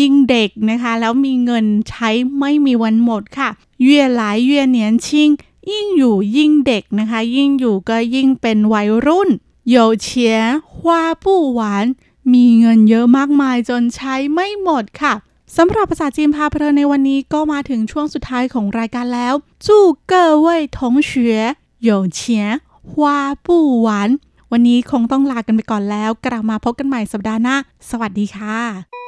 [0.00, 3.48] ยิ่งเด็กนะคะ แล้วมีเงินใช้ไม่มีวันหมดค่ะ
[3.86, 3.88] 越
[4.20, 5.06] 来越年轻
[5.70, 9.30] ยิ่งอยู่ยิ่งเด็กนะคะ ยิ่งอยู่ก็ยิ่งเป็นวัยรุ่น
[9.74, 10.06] 有钱
[10.72, 10.74] 花
[11.24, 11.26] 不
[11.58, 11.60] 完
[12.32, 15.14] มีเงินเยอะมากมายจนใช้ไม่หมดค่ะ
[15.56, 19.66] สำหรับภาษาจีนพาเพลินในวันนี้ก็มาถึงช่วงสุดท้ายของรายการแล้ว祝
[20.10, 20.12] 各
[20.44, 20.78] 位同
[21.08, 21.10] 学
[21.88, 22.18] 有钱
[22.88, 23.88] 花不完
[24.57, 27.55] วันนี้คงต้องลากันไปก่อนแล้ว กลับมาพบกันใหม่สัปดาห์หน้า
[27.89, 29.04] สวัสดีค่ะ